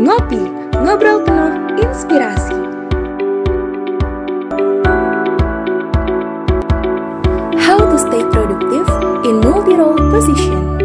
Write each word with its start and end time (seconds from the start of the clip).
Ngopi, 0.00 0.40
ngobrol 0.80 1.28
penuh 1.28 1.76
inspirasi. 1.76 2.56
How 7.60 7.76
to 7.84 8.00
stay 8.00 8.24
productive 8.32 8.88
in 9.28 9.44
multi-role 9.44 10.00
position. 10.08 10.80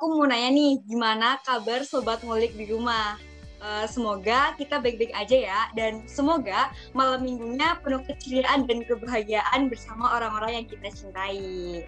Aku 0.00 0.08
mau 0.08 0.24
nanya 0.24 0.56
nih, 0.56 0.80
gimana 0.88 1.36
kabar 1.44 1.84
sobat 1.84 2.24
ngulik 2.24 2.56
di 2.56 2.64
rumah? 2.64 3.20
Uh, 3.60 3.84
semoga 3.84 4.56
kita 4.56 4.80
baik-baik 4.80 5.12
aja 5.12 5.36
ya, 5.36 5.60
dan 5.76 6.00
semoga 6.08 6.72
malam 6.96 7.20
minggunya 7.20 7.76
penuh 7.84 8.00
keceriaan 8.08 8.64
dan 8.64 8.88
kebahagiaan 8.88 9.68
bersama 9.68 10.16
orang-orang 10.16 10.64
yang 10.64 10.66
kita 10.66 10.88
cintai. 10.96 11.84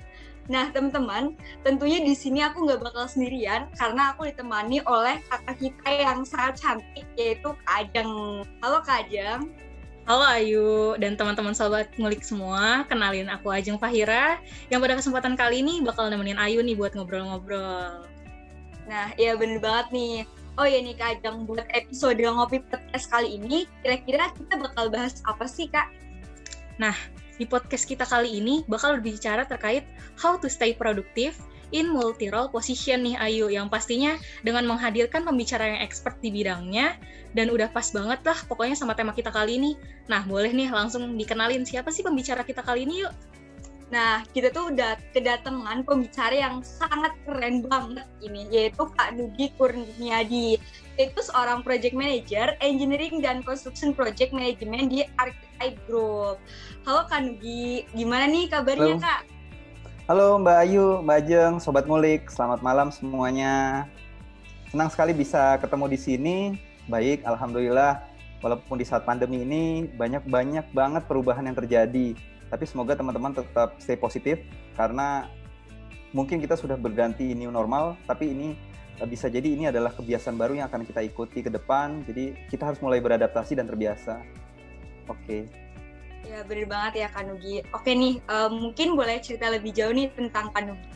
Nah, 0.50 0.74
teman-teman, 0.74 1.38
tentunya 1.62 2.02
di 2.02 2.18
sini 2.18 2.42
aku 2.42 2.66
nggak 2.66 2.82
bakal 2.82 3.06
sendirian 3.06 3.70
karena 3.78 4.10
aku 4.10 4.26
ditemani 4.26 4.82
oleh 4.90 5.22
kakak 5.30 5.54
kita 5.62 5.88
yang 5.90 6.26
sangat 6.26 6.58
cantik 6.58 7.06
yaitu 7.14 7.54
Kak 7.62 7.86
Ajeng. 7.86 8.42
Halo 8.58 8.82
Kak 8.82 9.06
Ajeng. 9.06 9.54
Halo 10.02 10.26
Ayu 10.26 10.98
dan 10.98 11.14
teman-teman 11.14 11.54
sobat 11.54 11.86
ngulik 11.94 12.26
semua, 12.26 12.82
kenalin 12.90 13.30
aku 13.30 13.54
Ajeng 13.54 13.78
Fahira 13.78 14.42
yang 14.66 14.82
pada 14.82 14.98
kesempatan 14.98 15.38
kali 15.38 15.62
ini 15.62 15.78
bakal 15.78 16.10
nemenin 16.10 16.42
Ayu 16.42 16.58
nih 16.58 16.74
buat 16.74 16.90
ngobrol-ngobrol. 16.98 18.02
Nah, 18.90 19.14
iya 19.14 19.38
bener 19.38 19.62
banget 19.62 19.94
nih. 19.94 20.26
Oh 20.58 20.66
ya 20.66 20.82
nih 20.82 20.98
Kak 20.98 21.22
Ajeng, 21.22 21.46
buat 21.46 21.70
episode 21.70 22.18
Ngopi 22.18 22.66
Podcast 22.66 23.06
kali 23.14 23.38
ini, 23.38 23.70
kira-kira 23.86 24.34
kita 24.34 24.58
bakal 24.58 24.90
bahas 24.90 25.22
apa 25.22 25.46
sih 25.46 25.70
Kak? 25.70 25.86
Nah, 26.82 26.98
di 27.42 27.46
podcast 27.50 27.90
kita 27.90 28.06
kali 28.06 28.38
ini 28.38 28.62
bakal 28.70 29.02
berbicara 29.02 29.42
terkait 29.42 29.82
how 30.14 30.38
to 30.38 30.46
stay 30.46 30.70
productive 30.70 31.34
in 31.74 31.90
multi-role 31.90 32.46
position 32.46 33.02
nih 33.02 33.18
Ayu 33.18 33.50
yang 33.50 33.66
pastinya 33.66 34.14
dengan 34.46 34.62
menghadirkan 34.70 35.26
pembicara 35.26 35.74
yang 35.74 35.80
expert 35.82 36.14
di 36.22 36.30
bidangnya 36.30 36.94
dan 37.34 37.50
udah 37.50 37.66
pas 37.74 37.90
banget 37.90 38.22
lah 38.22 38.38
pokoknya 38.46 38.78
sama 38.78 38.94
tema 38.94 39.10
kita 39.10 39.34
kali 39.34 39.58
ini. 39.58 39.74
Nah, 40.06 40.22
boleh 40.22 40.54
nih 40.54 40.70
langsung 40.70 41.18
dikenalin 41.18 41.66
siapa 41.66 41.90
sih 41.90 42.06
pembicara 42.06 42.46
kita 42.46 42.62
kali 42.62 42.86
ini 42.86 43.02
yuk? 43.02 43.31
Nah, 43.92 44.24
kita 44.32 44.48
tuh 44.48 44.72
udah 44.72 44.96
kedatangan 45.12 45.84
pembicara 45.84 46.32
yang 46.32 46.64
sangat 46.64 47.12
keren 47.28 47.60
banget 47.60 48.08
ini, 48.24 48.48
yaitu 48.48 48.88
Kak 48.96 49.12
Nugi 49.12 49.52
Kurniadi. 49.60 50.56
Itu 50.96 51.20
seorang 51.20 51.60
project 51.60 51.92
manager 51.92 52.56
engineering 52.64 53.20
dan 53.20 53.44
construction 53.44 53.92
project 53.92 54.32
management 54.32 54.88
di 54.88 55.04
Archetype 55.20 55.76
Group. 55.84 56.40
Halo 56.88 57.04
Kak 57.04 57.20
Nugi, 57.20 57.84
gimana 57.92 58.24
nih 58.32 58.48
kabarnya 58.48 58.96
Halo. 58.96 59.04
Kak? 59.04 59.20
Halo 60.08 60.28
Mbak 60.40 60.56
Ayu, 60.64 60.86
Mbak 61.04 61.16
Ajeng, 61.28 61.54
Sobat 61.60 61.84
Ngulik, 61.84 62.32
selamat 62.32 62.64
malam 62.64 62.88
semuanya. 62.88 63.84
Senang 64.72 64.88
sekali 64.88 65.12
bisa 65.12 65.60
ketemu 65.60 65.92
di 65.92 65.98
sini. 66.00 66.36
Baik, 66.88 67.28
Alhamdulillah. 67.28 68.08
Walaupun 68.40 68.80
di 68.80 68.88
saat 68.88 69.04
pandemi 69.04 69.44
ini 69.44 69.84
banyak-banyak 69.84 70.72
banget 70.72 71.04
perubahan 71.04 71.44
yang 71.44 71.60
terjadi. 71.60 72.31
Tapi 72.52 72.64
semoga 72.68 72.92
teman-teman 72.92 73.32
tetap 73.32 73.80
stay 73.80 73.96
positif 73.96 74.44
karena 74.76 75.24
mungkin 76.12 76.36
kita 76.36 76.52
sudah 76.52 76.76
berganti 76.76 77.32
new 77.32 77.48
normal, 77.48 77.96
tapi 78.04 78.28
ini 78.28 78.52
eh, 79.00 79.08
bisa 79.08 79.32
jadi 79.32 79.48
ini 79.48 79.72
adalah 79.72 79.88
kebiasaan 79.96 80.36
baru 80.36 80.60
yang 80.60 80.68
akan 80.68 80.84
kita 80.84 81.00
ikuti 81.00 81.40
ke 81.40 81.48
depan. 81.48 82.04
Jadi 82.04 82.36
kita 82.52 82.68
harus 82.68 82.84
mulai 82.84 83.00
beradaptasi 83.00 83.56
dan 83.56 83.64
terbiasa. 83.64 84.20
Oke. 85.08 85.48
Ya 86.28 86.44
bener 86.44 86.68
banget 86.68 87.02
ya 87.02 87.08
Kak 87.08 87.24
Nugi. 87.24 87.64
Oke 87.72 87.96
nih, 87.96 88.20
eh, 88.20 88.50
mungkin 88.52 89.00
boleh 89.00 89.16
cerita 89.24 89.48
lebih 89.48 89.72
jauh 89.72 89.96
nih 89.96 90.12
tentang 90.12 90.52
Kak 90.52 90.68
Nugi. 90.68 90.86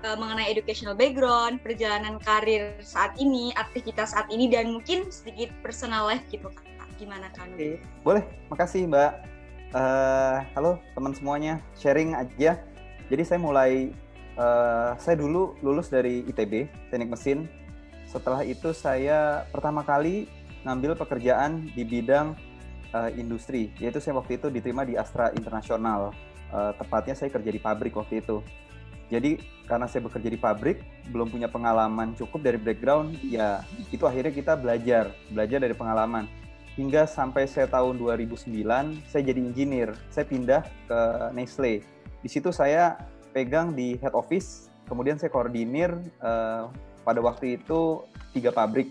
Eh, 0.00 0.16
mengenai 0.16 0.48
educational 0.48 0.96
background, 0.96 1.60
perjalanan 1.60 2.16
karir 2.24 2.72
saat 2.80 3.16
ini, 3.20 3.52
aktivitas 3.56 4.16
saat 4.16 4.28
ini, 4.32 4.48
dan 4.48 4.72
mungkin 4.72 5.08
sedikit 5.12 5.52
personal 5.64 6.08
life 6.08 6.24
gitu 6.28 6.48
Kak. 6.48 6.64
Gimana 7.00 7.32
Kak 7.32 7.48
Nugi? 7.48 7.80
Oke, 7.80 8.04
boleh. 8.04 8.24
Makasih 8.52 8.84
Mbak. 8.84 9.39
Eh, 9.70 10.38
halo 10.58 10.82
teman 10.98 11.14
semuanya, 11.14 11.62
sharing 11.78 12.18
aja. 12.18 12.58
Jadi 13.06 13.22
saya 13.22 13.38
mulai, 13.38 13.94
eh, 14.34 14.90
saya 14.98 15.14
dulu 15.14 15.54
lulus 15.62 15.86
dari 15.86 16.26
ITB, 16.26 16.66
Teknik 16.90 17.14
Mesin. 17.14 17.46
Setelah 18.02 18.42
itu 18.42 18.74
saya 18.74 19.46
pertama 19.54 19.86
kali 19.86 20.26
ngambil 20.66 20.98
pekerjaan 20.98 21.70
di 21.70 21.86
bidang 21.86 22.34
eh, 22.90 23.14
industri, 23.14 23.70
yaitu 23.78 24.02
saya 24.02 24.18
waktu 24.18 24.42
itu 24.42 24.50
diterima 24.50 24.82
di 24.82 24.98
Astra 24.98 25.30
Internasional. 25.38 26.10
Eh, 26.50 26.72
tepatnya 26.74 27.14
saya 27.14 27.30
kerja 27.30 27.54
di 27.54 27.62
pabrik 27.62 27.94
waktu 27.94 28.26
itu. 28.26 28.42
Jadi 29.06 29.38
karena 29.70 29.86
saya 29.86 30.02
bekerja 30.02 30.34
di 30.34 30.38
pabrik, 30.42 30.82
belum 31.14 31.30
punya 31.30 31.46
pengalaman 31.46 32.18
cukup 32.18 32.42
dari 32.42 32.58
background, 32.58 33.22
ya 33.22 33.62
itu 33.94 34.02
akhirnya 34.02 34.34
kita 34.34 34.58
belajar, 34.58 35.14
belajar 35.30 35.62
dari 35.62 35.78
pengalaman 35.78 36.26
hingga 36.80 37.04
sampai 37.04 37.44
saya 37.44 37.68
tahun 37.68 38.00
2009 38.00 38.48
saya 39.04 39.22
jadi 39.28 39.40
engineer. 39.44 39.92
Saya 40.08 40.24
pindah 40.24 40.64
ke 40.88 41.00
Nestle. 41.36 41.84
Di 42.24 42.28
situ 42.32 42.48
saya 42.48 42.96
pegang 43.36 43.76
di 43.76 44.00
head 44.00 44.16
office, 44.16 44.72
kemudian 44.88 45.20
saya 45.20 45.28
koordinir 45.28 45.92
eh, 46.24 46.64
pada 47.04 47.20
waktu 47.20 47.60
itu 47.60 48.00
tiga 48.32 48.48
pabrik 48.48 48.88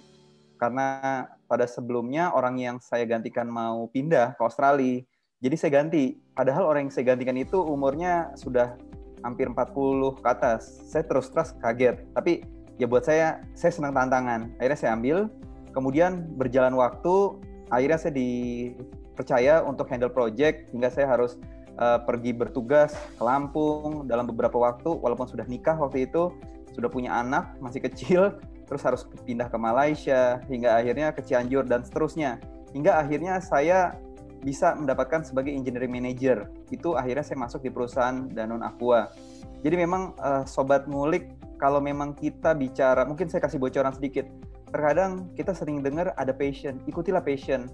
karena 0.62 1.26
pada 1.50 1.66
sebelumnya 1.66 2.30
orang 2.30 2.62
yang 2.62 2.78
saya 2.78 3.10
gantikan 3.10 3.50
mau 3.50 3.90
pindah 3.90 4.38
ke 4.38 4.42
Australia. 4.46 5.02
Jadi 5.42 5.56
saya 5.58 5.82
ganti. 5.82 6.14
Padahal 6.38 6.70
orang 6.70 6.88
yang 6.88 6.94
saya 6.94 7.16
gantikan 7.16 7.34
itu 7.42 7.58
umurnya 7.58 8.36
sudah 8.38 8.78
hampir 9.26 9.50
40 9.50 10.20
ke 10.20 10.28
atas. 10.30 10.68
Saya 10.86 11.08
terus 11.10 11.32
terus 11.34 11.58
kaget. 11.58 12.06
Tapi 12.14 12.46
ya 12.78 12.86
buat 12.86 13.08
saya 13.08 13.42
saya 13.58 13.72
senang 13.74 13.98
tantangan. 13.98 14.52
Akhirnya 14.62 14.78
saya 14.78 14.92
ambil. 14.94 15.32
Kemudian 15.72 16.28
berjalan 16.36 16.76
waktu 16.76 17.40
akhirnya 17.70 18.00
saya 18.02 18.14
dipercaya 18.14 19.62
untuk 19.66 19.90
handle 19.90 20.12
project 20.12 20.70
hingga 20.74 20.90
saya 20.90 21.10
harus 21.10 21.38
uh, 21.80 22.02
pergi 22.04 22.36
bertugas 22.36 22.94
ke 22.94 23.24
Lampung 23.24 24.06
dalam 24.06 24.28
beberapa 24.28 24.58
waktu 24.60 24.90
walaupun 24.90 25.26
sudah 25.26 25.46
nikah 25.48 25.78
waktu 25.78 26.10
itu 26.10 26.34
sudah 26.76 26.90
punya 26.92 27.16
anak 27.16 27.56
masih 27.64 27.82
kecil 27.82 28.38
terus 28.70 28.86
harus 28.86 29.02
pindah 29.26 29.50
ke 29.50 29.58
Malaysia 29.58 30.38
hingga 30.46 30.78
akhirnya 30.78 31.10
ke 31.10 31.26
Cianjur 31.26 31.66
dan 31.66 31.82
seterusnya. 31.82 32.38
Hingga 32.70 33.02
akhirnya 33.02 33.42
saya 33.42 33.98
bisa 34.46 34.78
mendapatkan 34.78 35.26
sebagai 35.26 35.50
engineering 35.50 35.90
manager. 35.90 36.54
Itu 36.70 36.94
akhirnya 36.94 37.26
saya 37.26 37.42
masuk 37.42 37.66
di 37.66 37.74
perusahaan 37.74 38.30
Danone 38.30 38.62
Aqua. 38.62 39.10
Jadi 39.66 39.74
memang 39.74 40.14
uh, 40.22 40.46
sobat 40.46 40.86
ngulik 40.86 41.34
kalau 41.58 41.82
memang 41.82 42.16
kita 42.16 42.56
bicara 42.56 43.04
mungkin 43.04 43.28
saya 43.28 43.44
kasih 43.44 43.60
bocoran 43.60 43.92
sedikit 43.92 44.30
terkadang 44.70 45.30
kita 45.34 45.52
sering 45.54 45.82
dengar 45.82 46.14
ada 46.16 46.34
passion, 46.34 46.78
ikutilah 46.86 47.22
passion. 47.22 47.70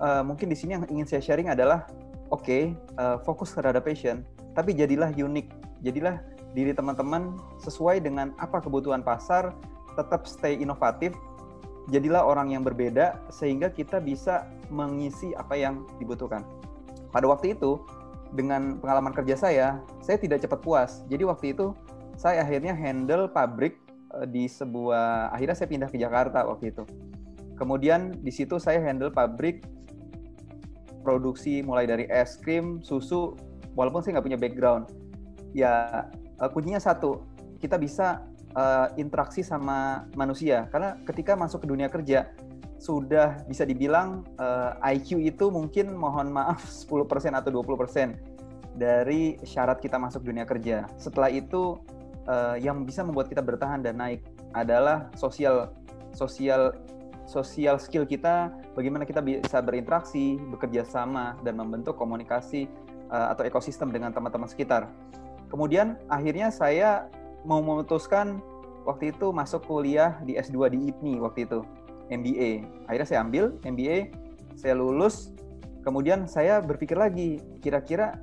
Uh, 0.00 0.24
mungkin 0.24 0.48
di 0.48 0.56
sini 0.56 0.76
yang 0.76 0.84
ingin 0.88 1.06
saya 1.06 1.20
sharing 1.20 1.52
adalah, 1.52 1.84
oke, 2.32 2.44
okay, 2.44 2.72
uh, 2.96 3.20
fokus 3.20 3.52
terhadap 3.52 3.84
passion, 3.84 4.24
tapi 4.56 4.72
jadilah 4.72 5.12
unik, 5.12 5.46
jadilah 5.84 6.24
diri 6.56 6.72
teman-teman 6.72 7.36
sesuai 7.60 8.00
dengan 8.00 8.32
apa 8.40 8.64
kebutuhan 8.64 9.04
pasar, 9.04 9.52
tetap 9.94 10.24
stay 10.24 10.56
inovatif, 10.56 11.12
jadilah 11.92 12.24
orang 12.24 12.56
yang 12.56 12.64
berbeda 12.64 13.20
sehingga 13.28 13.68
kita 13.68 14.00
bisa 14.00 14.48
mengisi 14.72 15.36
apa 15.36 15.54
yang 15.54 15.84
dibutuhkan. 16.00 16.42
Pada 17.12 17.28
waktu 17.28 17.52
itu, 17.52 17.76
dengan 18.32 18.78
pengalaman 18.80 19.12
kerja 19.12 19.36
saya, 19.36 19.68
saya 20.00 20.16
tidak 20.16 20.40
cepat 20.40 20.60
puas. 20.62 20.90
Jadi 21.10 21.26
waktu 21.26 21.52
itu 21.52 21.74
saya 22.14 22.46
akhirnya 22.46 22.72
handle 22.72 23.26
pabrik 23.26 23.79
Eh, 23.79 23.79
di 24.26 24.50
sebuah 24.50 25.30
akhirnya 25.30 25.56
saya 25.56 25.68
pindah 25.70 25.88
ke 25.90 25.98
Jakarta 25.98 26.42
waktu 26.46 26.74
itu. 26.74 26.84
Kemudian 27.54 28.16
di 28.24 28.32
situ 28.32 28.56
saya 28.56 28.80
handle 28.80 29.12
pabrik 29.12 29.62
produksi 31.04 31.60
mulai 31.60 31.88
dari 31.88 32.04
es 32.08 32.36
krim, 32.40 32.80
susu, 32.80 33.36
walaupun 33.76 34.00
saya 34.00 34.18
nggak 34.18 34.26
punya 34.26 34.40
background. 34.40 34.84
Ya 35.52 36.06
uh, 36.40 36.50
kuncinya 36.50 36.80
satu, 36.80 37.24
kita 37.60 37.76
bisa 37.76 38.24
uh, 38.56 38.88
interaksi 38.96 39.44
sama 39.44 40.08
manusia 40.16 40.66
karena 40.72 40.96
ketika 41.06 41.36
masuk 41.36 41.62
ke 41.64 41.68
dunia 41.68 41.90
kerja 41.90 42.30
sudah 42.80 43.44
bisa 43.44 43.68
dibilang 43.68 44.24
uh, 44.40 44.72
IQ 44.80 45.20
itu 45.20 45.52
mungkin 45.52 45.92
mohon 45.92 46.32
maaf 46.32 46.64
10% 46.88 47.36
atau 47.36 47.50
20% 47.52 48.16
dari 48.80 49.36
syarat 49.44 49.82
kita 49.84 50.00
masuk 50.00 50.24
dunia 50.24 50.48
kerja. 50.48 50.88
Setelah 50.96 51.28
itu 51.28 51.76
uh, 52.30 52.56
yang 52.62 52.86
bisa 52.86 53.02
membuat 53.02 53.26
kita 53.26 53.42
bertahan 53.42 53.82
dan 53.82 53.98
naik 53.98 54.22
adalah 54.54 55.10
sosial 55.18 55.74
sosial 56.14 56.74
sosial 57.26 57.78
skill 57.78 58.06
kita 58.06 58.50
bagaimana 58.74 59.06
kita 59.06 59.22
bisa 59.22 59.58
berinteraksi 59.62 60.38
bekerja 60.50 60.86
sama 60.86 61.38
dan 61.42 61.58
membentuk 61.58 61.98
komunikasi 61.98 62.70
uh, 63.10 63.34
atau 63.34 63.42
ekosistem 63.46 63.90
dengan 63.90 64.14
teman-teman 64.14 64.46
sekitar. 64.46 64.86
Kemudian 65.50 65.98
akhirnya 66.06 66.54
saya 66.54 67.10
mau 67.42 67.58
memutuskan 67.62 68.38
waktu 68.86 69.10
itu 69.14 69.34
masuk 69.34 69.66
kuliah 69.66 70.18
di 70.22 70.38
S2 70.38 70.74
di 70.74 70.78
IPNI 70.90 71.14
waktu 71.22 71.46
itu 71.46 71.60
MBA 72.10 72.50
akhirnya 72.90 73.08
saya 73.08 73.20
ambil 73.26 73.58
MBA 73.66 74.14
saya 74.54 74.78
lulus. 74.78 75.34
Kemudian 75.80 76.28
saya 76.28 76.60
berpikir 76.60 76.92
lagi 76.92 77.40
kira-kira 77.64 78.20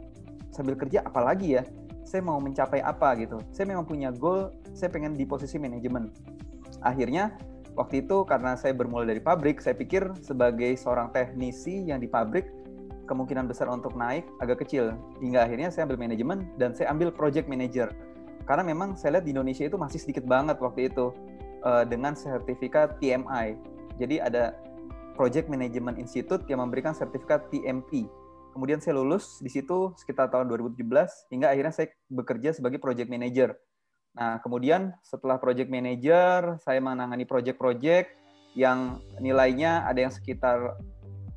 sambil 0.54 0.77
kerja 0.77 1.01
apa 1.01 1.25
lagi 1.25 1.57
ya 1.57 1.65
saya 2.07 2.24
mau 2.24 2.39
mencapai 2.39 2.80
apa 2.80 3.19
gitu. 3.19 3.44
Saya 3.51 3.68
memang 3.68 3.83
punya 3.83 4.15
goal, 4.15 4.56
saya 4.71 4.88
pengen 4.88 5.12
di 5.12 5.27
posisi 5.27 5.59
manajemen. 5.59 6.07
Akhirnya 6.80 7.36
waktu 7.75 8.07
itu 8.07 8.24
karena 8.24 8.56
saya 8.56 8.71
bermula 8.71 9.04
dari 9.04 9.19
pabrik, 9.19 9.59
saya 9.59 9.75
pikir 9.75 10.15
sebagai 10.24 10.71
seorang 10.80 11.12
teknisi 11.12 11.83
yang 11.83 12.00
di 12.00 12.07
pabrik 12.07 12.48
kemungkinan 13.12 13.51
besar 13.51 13.68
untuk 13.68 14.00
naik 14.00 14.24
agak 14.39 14.63
kecil. 14.63 14.95
Hingga 15.19 15.44
akhirnya 15.44 15.68
saya 15.68 15.83
ambil 15.92 16.00
manajemen 16.00 16.48
dan 16.56 16.71
saya 16.71 16.95
ambil 16.95 17.12
project 17.12 17.51
manager. 17.51 17.92
Karena 18.48 18.63
memang 18.63 18.95
saya 18.95 19.19
lihat 19.19 19.27
di 19.27 19.36
Indonesia 19.36 19.68
itu 19.68 19.75
masih 19.75 20.00
sedikit 20.00 20.24
banget 20.24 20.56
waktu 20.63 20.88
itu 20.88 21.12
uh, 21.68 21.83
dengan 21.83 22.15
sertifikat 22.15 22.95
TMI. 23.04 23.59
Jadi 24.00 24.24
ada 24.24 24.56
Project 25.18 25.50
Management 25.50 25.98
Institute 25.98 26.45
yang 26.45 26.62
memberikan 26.62 26.94
sertifikat 26.94 27.50
TMP. 27.50 28.06
Kemudian 28.57 28.81
saya 28.81 28.98
lulus 28.98 29.38
di 29.38 29.54
situ 29.54 29.94
sekitar 30.01 30.33
tahun 30.33 30.50
2017 30.50 30.81
hingga 31.30 31.54
akhirnya 31.54 31.74
saya 31.77 31.94
bekerja 32.09 32.57
sebagai 32.57 32.81
project 32.81 33.06
manager 33.06 33.54
Nah, 34.18 34.42
kemudian 34.42 34.98
setelah 35.06 35.38
project 35.38 35.69
manager, 35.69 36.57
saya 36.65 36.81
menangani 36.81 37.30
project-project 37.30 38.09
yang 38.57 38.98
nilainya 39.21 39.86
ada 39.86 40.09
yang 40.09 40.13
sekitar 40.13 40.74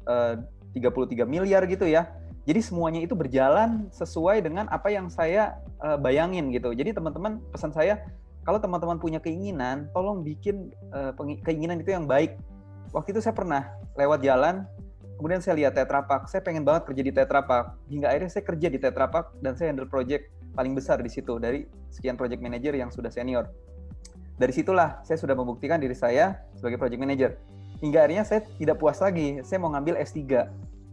eh, 0.08 0.40
uh, 0.40 0.72
33 0.72 1.28
miliar 1.28 1.68
gitu 1.68 1.84
ya. 1.84 2.08
Jadi 2.48 2.64
semuanya 2.64 3.04
itu 3.04 3.12
berjalan 3.12 3.92
sesuai 3.92 4.40
dengan 4.40 4.64
apa 4.72 4.88
yang 4.88 5.12
saya 5.12 5.60
uh, 5.84 6.00
bayangin 6.00 6.48
gitu. 6.56 6.72
Jadi 6.72 6.96
teman-teman 6.96 7.36
pesan 7.52 7.68
saya, 7.68 8.00
kalau 8.48 8.56
teman-teman 8.56 8.96
punya 8.96 9.20
keinginan, 9.20 9.92
tolong 9.92 10.24
bikin 10.24 10.72
uh, 10.96 11.12
keinginan 11.44 11.84
itu 11.84 11.92
yang 11.92 12.08
baik. 12.08 12.40
Waktu 12.96 13.12
itu 13.12 13.20
saya 13.20 13.36
pernah 13.36 13.68
lewat 13.92 14.24
jalan, 14.24 14.64
kemudian 15.20 15.44
saya 15.44 15.60
lihat 15.60 15.76
Tetra 15.76 16.00
Pak. 16.00 16.32
Saya 16.32 16.40
pengen 16.40 16.64
banget 16.64 16.88
kerja 16.88 17.02
di 17.04 17.12
Tetra 17.12 17.44
Pak. 17.44 17.76
Hingga 17.92 18.08
akhirnya 18.08 18.30
saya 18.32 18.44
kerja 18.48 18.68
di 18.72 18.80
Tetra 18.80 19.04
Pak 19.12 19.36
dan 19.44 19.52
saya 19.52 19.68
handle 19.68 19.84
project 19.84 20.32
paling 20.56 20.72
besar 20.72 20.96
di 21.04 21.12
situ 21.12 21.36
dari 21.36 21.68
sekian 21.92 22.16
project 22.16 22.40
manager 22.40 22.72
yang 22.72 22.88
sudah 22.88 23.12
senior. 23.12 23.52
Dari 24.40 24.56
situlah 24.56 25.04
saya 25.04 25.20
sudah 25.20 25.36
membuktikan 25.36 25.76
diri 25.76 25.92
saya 25.92 26.40
sebagai 26.56 26.80
project 26.80 26.96
manager. 26.96 27.36
Hingga 27.84 28.08
akhirnya 28.08 28.24
saya 28.24 28.40
tidak 28.56 28.80
puas 28.80 28.96
lagi, 29.04 29.44
saya 29.44 29.60
mau 29.60 29.68
ngambil 29.76 30.00
S3. 30.00 30.24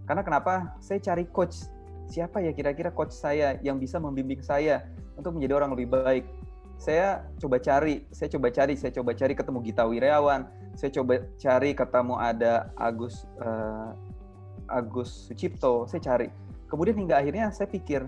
Karena 0.03 0.21
kenapa? 0.27 0.75
Saya 0.83 0.99
cari 0.99 1.23
coach. 1.31 1.71
Siapa 2.11 2.43
ya 2.43 2.51
kira-kira 2.51 2.91
coach 2.91 3.15
saya 3.15 3.55
yang 3.63 3.79
bisa 3.79 3.99
membimbing 3.99 4.43
saya 4.43 4.83
untuk 5.15 5.39
menjadi 5.39 5.63
orang 5.63 5.71
lebih 5.71 5.87
baik? 5.95 6.27
Saya 6.77 7.25
coba 7.41 7.57
cari, 7.57 8.05
saya 8.13 8.29
coba 8.31 8.47
cari, 8.53 8.77
saya 8.77 8.91
coba 8.93 9.11
cari 9.17 9.33
ketemu 9.33 9.59
Gita 9.65 9.83
Wiryawan, 9.83 10.45
saya 10.77 10.93
coba 10.93 11.25
cari 11.41 11.73
ketemu 11.73 12.15
ada 12.21 12.69
Agus 12.77 13.25
uh, 13.41 13.97
Agus 14.67 15.27
Sucipto, 15.27 15.87
saya 15.87 15.99
cari. 16.03 16.27
Kemudian 16.67 16.99
hingga 16.99 17.19
akhirnya 17.19 17.49
saya 17.51 17.71
pikir, 17.71 18.03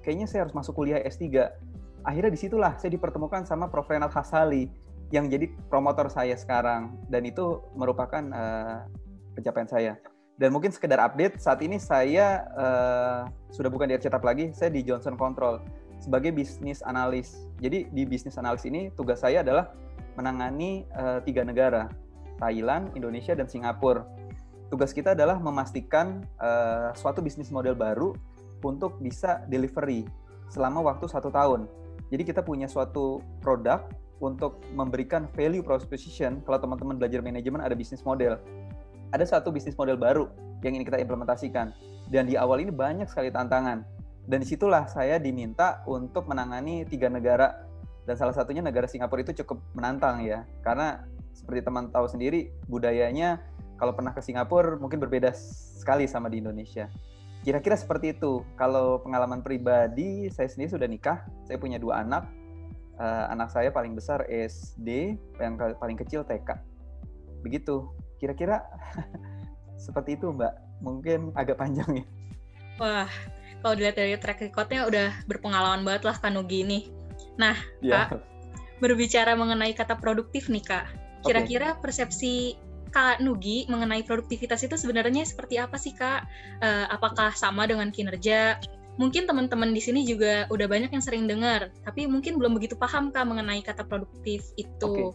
kayaknya 0.00 0.26
saya 0.28 0.48
harus 0.48 0.56
masuk 0.56 0.76
kuliah 0.76 1.00
S3. 1.04 1.28
Akhirnya 2.04 2.30
di 2.32 2.40
situlah 2.40 2.72
saya 2.80 2.92
dipertemukan 2.94 3.44
sama 3.44 3.68
Prof. 3.68 3.88
Renat 3.88 4.12
Hasali 4.12 4.72
yang 5.08 5.28
jadi 5.28 5.48
promotor 5.72 6.12
saya 6.12 6.36
sekarang 6.36 6.96
dan 7.08 7.24
itu 7.24 7.64
merupakan 7.76 8.20
uh, 8.32 8.84
pencapaian 9.36 9.68
saya. 9.68 9.92
Dan 10.38 10.54
mungkin 10.54 10.70
sekedar 10.70 11.02
update, 11.02 11.42
saat 11.42 11.58
ini 11.66 11.82
saya 11.82 12.46
uh, 12.54 13.20
sudah 13.50 13.66
bukan 13.66 13.90
di 13.90 13.98
RCTAP 13.98 14.22
lagi, 14.22 14.44
saya 14.54 14.70
di 14.70 14.86
Johnson 14.86 15.18
Control 15.18 15.58
sebagai 15.98 16.30
bisnis 16.30 16.78
analis. 16.86 17.50
Jadi 17.58 17.90
di 17.90 18.06
bisnis 18.06 18.38
analis 18.38 18.62
ini 18.62 18.94
tugas 18.94 19.26
saya 19.26 19.42
adalah 19.42 19.74
menangani 20.14 20.86
uh, 20.94 21.18
tiga 21.26 21.42
negara, 21.42 21.90
Thailand, 22.38 22.94
Indonesia, 22.94 23.34
dan 23.34 23.50
Singapura. 23.50 24.06
Tugas 24.68 24.92
kita 24.92 25.16
adalah 25.16 25.40
memastikan 25.40 26.28
uh, 26.36 26.92
suatu 26.92 27.24
bisnis 27.24 27.48
model 27.48 27.72
baru 27.72 28.12
untuk 28.60 29.00
bisa 29.00 29.40
delivery 29.48 30.04
selama 30.52 30.84
waktu 30.84 31.08
satu 31.08 31.32
tahun. 31.32 31.64
Jadi 32.12 32.22
kita 32.28 32.44
punya 32.44 32.68
suatu 32.68 33.24
produk 33.40 33.88
untuk 34.20 34.60
memberikan 34.76 35.24
value 35.32 35.64
proposition. 35.64 36.44
Kalau 36.44 36.60
teman-teman 36.60 37.00
belajar 37.00 37.24
manajemen 37.24 37.64
ada 37.64 37.72
bisnis 37.72 38.04
model. 38.04 38.36
Ada 39.08 39.40
satu 39.40 39.48
bisnis 39.48 39.72
model 39.72 39.96
baru 39.96 40.28
yang 40.60 40.76
ingin 40.76 40.84
kita 40.84 41.00
implementasikan. 41.00 41.72
Dan 42.12 42.28
di 42.28 42.36
awal 42.36 42.60
ini 42.60 42.68
banyak 42.68 43.08
sekali 43.08 43.32
tantangan. 43.32 43.84
Dan 44.28 44.44
di 44.44 44.46
situlah 44.48 44.84
saya 44.84 45.16
diminta 45.16 45.80
untuk 45.88 46.28
menangani 46.28 46.84
tiga 46.84 47.08
negara. 47.08 47.64
Dan 48.04 48.20
salah 48.20 48.36
satunya 48.36 48.60
negara 48.60 48.84
Singapura 48.84 49.24
itu 49.24 49.32
cukup 49.44 49.64
menantang 49.72 50.24
ya. 50.24 50.44
Karena 50.60 51.08
seperti 51.32 51.64
teman 51.64 51.88
tahu 51.88 52.04
sendiri, 52.08 52.52
budayanya 52.68 53.40
kalau 53.78 53.94
pernah 53.94 54.10
ke 54.10 54.20
Singapura 54.20 54.74
mungkin 54.76 54.98
berbeda 54.98 55.30
sekali 55.78 56.10
sama 56.10 56.26
di 56.26 56.42
Indonesia. 56.42 56.90
Kira-kira 57.46 57.78
seperti 57.78 58.18
itu. 58.18 58.42
Kalau 58.58 58.98
pengalaman 59.00 59.40
pribadi, 59.40 60.26
saya 60.34 60.50
sendiri 60.50 60.74
sudah 60.74 60.88
nikah. 60.90 61.22
Saya 61.46 61.56
punya 61.56 61.78
dua 61.78 62.02
anak. 62.02 62.26
Uh, 62.98 63.30
anak 63.30 63.54
saya 63.54 63.70
paling 63.70 63.94
besar 63.94 64.26
SD, 64.26 65.14
yang 65.38 65.54
paling 65.78 65.94
kecil 65.94 66.26
TK. 66.26 66.58
Begitu. 67.46 67.86
Kira-kira 68.18 68.66
seperti 69.86 70.18
itu, 70.18 70.34
Mbak. 70.34 70.82
Mungkin 70.82 71.30
agak 71.38 71.62
panjang 71.62 72.02
ya. 72.02 72.04
Wah, 72.82 73.10
kalau 73.62 73.74
dilihat 73.78 73.96
dari 73.98 74.18
track 74.18 74.42
recordnya 74.50 74.86
udah 74.86 75.08
berpengalaman 75.30 75.86
banget 75.86 76.02
lah 76.10 76.18
Kanugi 76.18 76.66
ini. 76.66 76.90
Nah, 77.38 77.54
ya. 77.78 78.10
Kak, 78.10 78.22
berbicara 78.82 79.38
mengenai 79.38 79.74
kata 79.74 79.98
produktif 79.98 80.50
nih 80.50 80.62
Kak. 80.62 80.86
Kira-kira 81.22 81.74
okay. 81.74 81.80
persepsi 81.82 82.54
Kak 82.88 83.20
Nugi 83.22 83.68
mengenai 83.68 84.02
produktivitas 84.02 84.64
itu 84.64 84.74
sebenarnya 84.74 85.24
seperti 85.24 85.60
apa 85.60 85.76
sih 85.76 85.94
Kak? 85.94 86.24
Uh, 86.60 86.86
apakah 86.92 87.32
sama 87.36 87.68
dengan 87.68 87.92
kinerja? 87.92 88.58
Mungkin 88.98 89.30
teman-teman 89.30 89.70
di 89.70 89.78
sini 89.78 90.02
juga 90.02 90.50
udah 90.50 90.66
banyak 90.66 90.90
yang 90.90 91.04
sering 91.04 91.30
dengar, 91.30 91.70
tapi 91.86 92.10
mungkin 92.10 92.34
belum 92.34 92.58
begitu 92.58 92.74
paham 92.74 93.14
Kak 93.14 93.30
mengenai 93.30 93.62
kata 93.62 93.86
produktif 93.86 94.42
itu. 94.58 95.14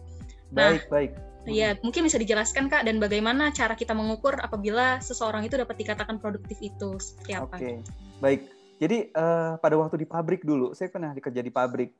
Baik, 0.54 0.82
nah, 0.88 0.90
baik. 0.90 1.10
Ya, 1.44 1.76
mungkin 1.84 2.08
bisa 2.08 2.16
dijelaskan 2.16 2.72
Kak 2.72 2.88
dan 2.88 2.96
bagaimana 2.96 3.52
cara 3.52 3.76
kita 3.76 3.92
mengukur 3.92 4.40
apabila 4.40 5.04
seseorang 5.04 5.44
itu 5.44 5.60
dapat 5.60 5.76
dikatakan 5.76 6.16
produktif 6.16 6.56
itu 6.64 6.96
seperti 6.96 7.36
apa? 7.36 7.60
Oke, 7.60 7.60
okay. 7.60 7.76
baik. 8.24 8.40
Jadi 8.80 9.12
uh, 9.12 9.60
pada 9.60 9.76
waktu 9.76 10.00
di 10.00 10.06
pabrik 10.08 10.40
dulu, 10.48 10.72
saya 10.72 10.88
pernah 10.88 11.12
kerja 11.12 11.44
di 11.44 11.52
pabrik. 11.52 11.92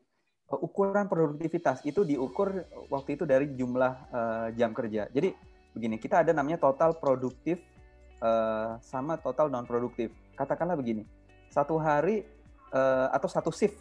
Uh, 0.49 0.61
ukuran 0.65 1.05
produktivitas 1.13 1.85
itu 1.85 2.01
diukur 2.09 2.65
waktu 2.89 3.21
itu 3.21 3.29
dari 3.29 3.53
jumlah 3.53 3.93
uh, 4.09 4.49
jam 4.57 4.73
kerja. 4.73 5.13
Jadi 5.13 5.37
begini, 5.75 5.99
kita 5.99 6.23
ada 6.23 6.31
namanya 6.31 6.63
total 6.63 6.97
produktif 6.97 7.61
uh, 8.23 8.79
sama 8.81 9.19
total 9.19 9.51
non 9.51 9.67
produktif. 9.67 10.15
Katakanlah 10.39 10.79
begini, 10.79 11.05
satu 11.51 11.77
hari 11.79 12.25
uh, 12.71 13.11
atau 13.11 13.29
satu 13.29 13.51
shift, 13.51 13.79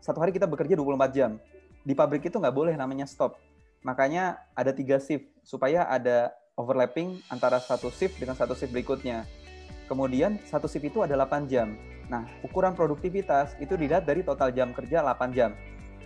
satu 0.00 0.20
hari 0.20 0.30
kita 0.30 0.44
bekerja 0.44 0.76
24 0.76 1.16
jam. 1.16 1.36
Di 1.84 1.92
pabrik 1.92 2.24
itu 2.24 2.36
nggak 2.36 2.54
boleh 2.54 2.74
namanya 2.76 3.04
stop. 3.04 3.36
Makanya 3.84 4.40
ada 4.56 4.72
tiga 4.72 4.96
shift 4.96 5.28
supaya 5.44 5.84
ada 5.84 6.32
overlapping 6.56 7.20
antara 7.28 7.60
satu 7.60 7.92
shift 7.92 8.16
dengan 8.16 8.32
satu 8.32 8.56
shift 8.56 8.72
berikutnya. 8.72 9.28
Kemudian 9.84 10.40
satu 10.48 10.64
shift 10.64 10.88
itu 10.88 11.04
ada 11.04 11.12
8 11.12 11.44
jam. 11.44 11.76
Nah, 12.08 12.24
ukuran 12.40 12.72
produktivitas 12.72 13.52
itu 13.60 13.76
dilihat 13.76 14.08
dari 14.08 14.24
total 14.24 14.48
jam 14.52 14.72
kerja 14.72 15.04
8 15.04 15.36
jam. 15.36 15.52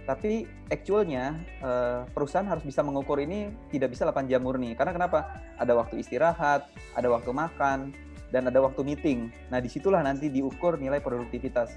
Tapi 0.09 0.49
actualnya 0.73 1.37
uh, 1.61 2.09
perusahaan 2.17 2.49
harus 2.49 2.65
bisa 2.65 2.81
mengukur 2.81 3.21
ini 3.21 3.53
tidak 3.69 3.93
bisa 3.93 4.09
8 4.09 4.25
jam 4.25 4.41
murni. 4.41 4.73
Karena 4.73 4.97
kenapa? 4.97 5.37
Ada 5.61 5.77
waktu 5.77 6.01
istirahat, 6.01 6.65
ada 6.97 7.09
waktu 7.13 7.29
makan, 7.29 7.93
dan 8.33 8.49
ada 8.49 8.57
waktu 8.65 8.81
meeting. 8.85 9.29
Nah 9.53 9.61
di 9.61 9.69
situlah 9.69 10.01
nanti 10.01 10.33
diukur 10.33 10.81
nilai 10.81 11.05
produktivitas. 11.05 11.77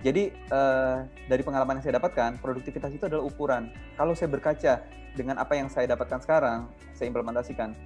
Jadi 0.00 0.32
uh, 0.50 1.04
dari 1.28 1.46
pengalaman 1.46 1.78
yang 1.78 1.84
saya 1.84 2.02
dapatkan, 2.02 2.42
produktivitas 2.42 2.90
itu 2.90 3.04
adalah 3.06 3.22
ukuran. 3.22 3.70
Kalau 3.94 4.18
saya 4.18 4.32
berkaca 4.32 4.82
dengan 5.12 5.36
apa 5.36 5.54
yang 5.54 5.68
saya 5.68 5.86
dapatkan 5.92 6.24
sekarang, 6.24 6.72
saya 6.96 7.06
implementasikan. 7.06 7.76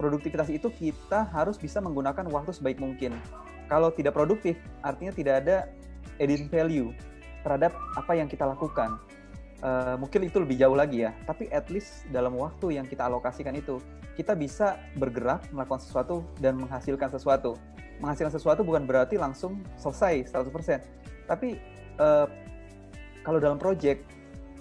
Produktivitas 0.00 0.48
itu 0.48 0.72
kita 0.72 1.28
harus 1.30 1.60
bisa 1.60 1.78
menggunakan 1.78 2.24
waktu 2.32 2.56
sebaik 2.56 2.80
mungkin. 2.80 3.14
Kalau 3.68 3.92
tidak 3.92 4.16
produktif, 4.16 4.56
artinya 4.80 5.12
tidak 5.12 5.44
ada 5.44 5.68
added 6.16 6.48
value 6.48 6.90
terhadap 7.44 7.76
apa 8.00 8.12
yang 8.16 8.30
kita 8.30 8.48
lakukan. 8.48 8.96
Uh, 9.62 9.94
mungkin 9.94 10.26
itu 10.26 10.42
lebih 10.42 10.58
jauh 10.58 10.74
lagi 10.74 11.06
ya, 11.06 11.14
tapi 11.22 11.46
at 11.54 11.70
least 11.70 12.02
dalam 12.10 12.34
waktu 12.34 12.82
yang 12.82 12.86
kita 12.90 13.06
alokasikan 13.06 13.54
itu, 13.54 13.78
kita 14.18 14.34
bisa 14.34 14.74
bergerak, 14.98 15.46
melakukan 15.54 15.78
sesuatu, 15.78 16.26
dan 16.42 16.58
menghasilkan 16.58 17.14
sesuatu. 17.14 17.54
Menghasilkan 18.02 18.34
sesuatu 18.34 18.66
bukan 18.66 18.82
berarti 18.82 19.22
langsung 19.22 19.62
selesai 19.78 20.34
100%, 20.34 21.30
tapi 21.30 21.62
uh, 22.02 22.26
kalau 23.22 23.38
dalam 23.38 23.54
project, 23.54 24.02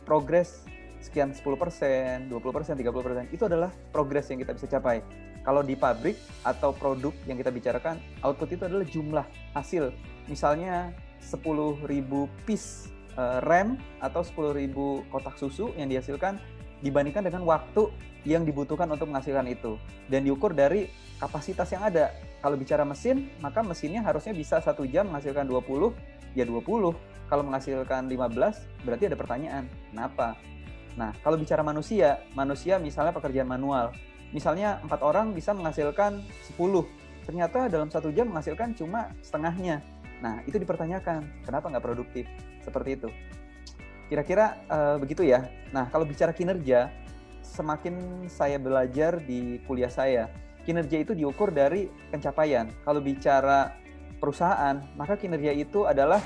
progres 0.05 0.69
sekian 1.01 1.33
10%, 1.33 2.29
20%, 2.29 2.29
30%, 2.29 3.33
itu 3.33 3.43
adalah 3.49 3.73
progres 3.89 4.29
yang 4.29 4.37
kita 4.37 4.53
bisa 4.53 4.69
capai. 4.69 5.01
Kalau 5.41 5.65
di 5.65 5.73
pabrik 5.73 6.13
atau 6.45 6.69
produk 6.69 7.09
yang 7.25 7.41
kita 7.41 7.49
bicarakan, 7.49 7.97
output 8.21 8.53
itu 8.53 8.63
adalah 8.69 8.85
jumlah 8.85 9.25
hasil. 9.57 9.89
Misalnya 10.29 10.93
10.000 11.17 11.81
piece 12.45 12.93
uh, 13.17 13.39
rem 13.43 13.79
atau 13.99 14.21
10.000 14.21 14.71
kotak 15.09 15.35
susu 15.39 15.71
yang 15.75 15.87
dihasilkan 15.91 16.37
dibandingkan 16.81 17.25
dengan 17.25 17.45
waktu 17.45 17.89
yang 18.25 18.45
dibutuhkan 18.45 18.89
untuk 18.89 19.09
menghasilkan 19.09 19.49
itu 19.49 19.77
dan 20.09 20.25
diukur 20.25 20.53
dari 20.53 20.89
kapasitas 21.17 21.69
yang 21.73 21.85
ada. 21.85 22.13
Kalau 22.41 22.57
bicara 22.57 22.81
mesin, 22.81 23.29
maka 23.37 23.61
mesinnya 23.61 24.01
harusnya 24.01 24.33
bisa 24.33 24.57
satu 24.57 24.85
jam 24.89 25.09
menghasilkan 25.09 25.45
20, 25.45 25.93
ya 26.33 26.45
20. 26.45 26.97
Kalau 27.29 27.43
menghasilkan 27.45 28.09
15, 28.09 28.83
berarti 28.83 29.03
ada 29.07 29.17
pertanyaan, 29.17 29.63
kenapa? 29.93 30.35
Nah, 30.99 31.15
kalau 31.23 31.37
bicara 31.39 31.61
manusia, 31.63 32.19
manusia 32.35 32.75
misalnya 32.81 33.15
pekerjaan 33.15 33.47
manual, 33.47 33.95
misalnya 34.35 34.81
empat 34.83 34.99
orang 35.05 35.31
bisa 35.31 35.55
menghasilkan 35.55 36.19
10, 36.57 36.83
ternyata 37.23 37.71
dalam 37.71 37.87
satu 37.87 38.11
jam 38.11 38.27
menghasilkan 38.27 38.75
cuma 38.75 39.13
setengahnya. 39.23 39.79
Nah, 40.21 40.45
itu 40.45 40.61
dipertanyakan, 40.61 41.25
kenapa 41.41 41.65
nggak 41.67 41.81
produktif? 41.83 42.29
Seperti 42.61 43.01
itu. 43.01 43.09
Kira-kira 44.07 44.61
uh, 44.69 44.95
begitu 45.01 45.25
ya. 45.25 45.49
Nah, 45.73 45.89
kalau 45.89 46.05
bicara 46.05 46.29
kinerja, 46.29 46.93
semakin 47.41 48.27
saya 48.29 48.61
belajar 48.61 49.17
di 49.17 49.57
kuliah 49.65 49.89
saya, 49.89 50.29
kinerja 50.61 51.01
itu 51.01 51.17
diukur 51.17 51.49
dari 51.49 51.89
pencapaian. 52.13 52.69
Kalau 52.85 53.01
bicara 53.01 53.81
perusahaan, 54.21 54.77
maka 54.93 55.17
kinerja 55.17 55.57
itu 55.57 55.89
adalah 55.89 56.21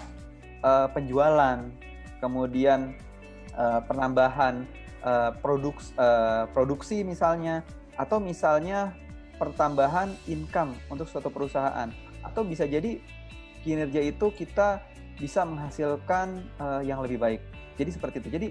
uh, 0.60 0.92
penjualan, 0.92 1.64
kemudian 2.20 3.00
uh, 3.56 3.80
penambahan 3.88 4.68
uh, 5.08 5.32
produk, 5.40 5.80
uh, 5.96 6.52
produksi 6.52 7.08
misalnya, 7.08 7.64
atau 7.96 8.20
misalnya 8.20 8.92
pertambahan 9.40 10.12
income 10.28 10.76
untuk 10.92 11.08
suatu 11.08 11.32
perusahaan, 11.32 11.88
atau 12.20 12.44
bisa 12.44 12.68
jadi 12.68 13.00
kinerja 13.66 14.02
itu 14.06 14.30
kita 14.30 14.86
bisa 15.18 15.42
menghasilkan 15.42 16.46
uh, 16.62 16.86
yang 16.86 17.02
lebih 17.02 17.18
baik. 17.18 17.42
Jadi 17.82 17.90
seperti 17.90 18.22
itu. 18.22 18.30
Jadi 18.30 18.48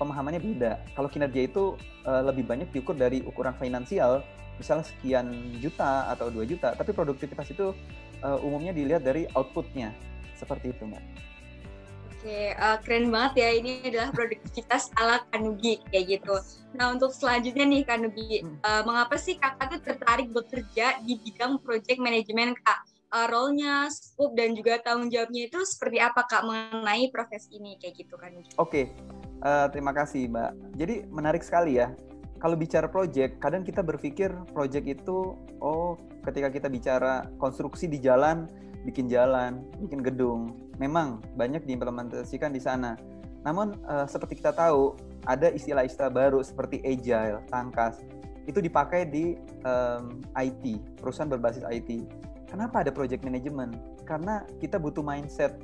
pemahamannya 0.00 0.40
beda. 0.40 0.80
Kalau 0.96 1.12
kinerja 1.12 1.40
itu 1.44 1.76
uh, 2.08 2.22
lebih 2.24 2.48
banyak 2.48 2.72
diukur 2.72 2.96
dari 2.96 3.20
ukuran 3.22 3.54
finansial, 3.60 4.24
misalnya 4.56 4.88
sekian 4.88 5.28
juta 5.60 6.08
atau 6.10 6.32
2 6.32 6.48
juta, 6.48 6.72
tapi 6.72 6.96
produktivitas 6.96 7.52
itu 7.52 7.76
uh, 8.24 8.38
umumnya 8.40 8.72
dilihat 8.72 9.04
dari 9.04 9.28
outputnya. 9.36 9.92
Seperti 10.34 10.72
itu, 10.74 10.82
Mbak. 10.88 11.04
Oke, 12.24 12.56
uh, 12.56 12.80
keren 12.80 13.12
banget 13.12 13.44
ya. 13.44 13.48
Ini 13.60 13.72
adalah 13.84 14.08
produktivitas 14.16 14.88
ala 14.96 15.20
Kanugi 15.28 15.76
kayak 15.92 16.04
gitu. 16.08 16.34
Nah, 16.72 16.96
untuk 16.96 17.12
selanjutnya 17.12 17.68
nih 17.68 17.84
Kanugi, 17.84 18.40
hmm. 18.40 18.64
uh, 18.64 18.82
mengapa 18.88 19.20
sih 19.20 19.36
kakak 19.36 19.76
tuh 19.76 19.80
tertarik 19.92 20.32
bekerja 20.32 21.04
di 21.04 21.20
bidang 21.20 21.60
project 21.60 22.00
management 22.00 22.56
kak? 22.64 22.93
Uh, 23.14 23.30
role-nya, 23.30 23.86
scope 23.94 24.34
dan 24.34 24.58
juga 24.58 24.82
tanggung 24.82 25.06
jawabnya 25.06 25.46
itu 25.46 25.62
seperti 25.62 26.02
apa 26.02 26.26
kak 26.26 26.42
mengenai 26.42 27.06
profesi 27.14 27.62
ini 27.62 27.78
kayak 27.78 27.94
gitu 28.02 28.18
kan? 28.18 28.34
Oke, 28.34 28.50
okay. 28.58 28.84
uh, 29.46 29.70
terima 29.70 29.94
kasih 29.94 30.26
Mbak. 30.26 30.50
Jadi 30.74 30.94
menarik 31.14 31.46
sekali 31.46 31.78
ya. 31.78 31.94
Kalau 32.42 32.58
bicara 32.58 32.90
project, 32.90 33.38
kadang 33.38 33.62
kita 33.62 33.86
berpikir 33.86 34.34
project 34.50 34.82
itu, 34.90 35.38
oh 35.62 35.94
ketika 36.26 36.50
kita 36.50 36.66
bicara 36.66 37.30
konstruksi 37.38 37.86
di 37.86 38.02
jalan, 38.02 38.50
bikin 38.82 39.06
jalan, 39.06 39.62
bikin 39.78 40.02
gedung, 40.02 40.58
memang 40.82 41.22
banyak 41.38 41.62
diimplementasikan 41.64 42.50
di 42.50 42.58
sana. 42.58 42.98
Namun 43.46 43.78
uh, 43.86 44.10
seperti 44.10 44.42
kita 44.42 44.50
tahu 44.58 44.98
ada 45.24 45.54
istilah-istilah 45.54 46.10
baru 46.10 46.42
seperti 46.42 46.82
agile, 46.82 47.46
tangkas. 47.46 48.02
Itu 48.44 48.60
dipakai 48.60 49.08
di 49.08 49.38
um, 49.64 50.20
IT, 50.36 50.82
perusahaan 51.00 51.30
berbasis 51.30 51.64
IT. 51.64 52.04
Kenapa 52.54 52.86
ada 52.86 52.94
project 52.94 53.26
management? 53.26 53.74
Karena 54.06 54.46
kita 54.62 54.78
butuh 54.78 55.02
mindset. 55.02 55.58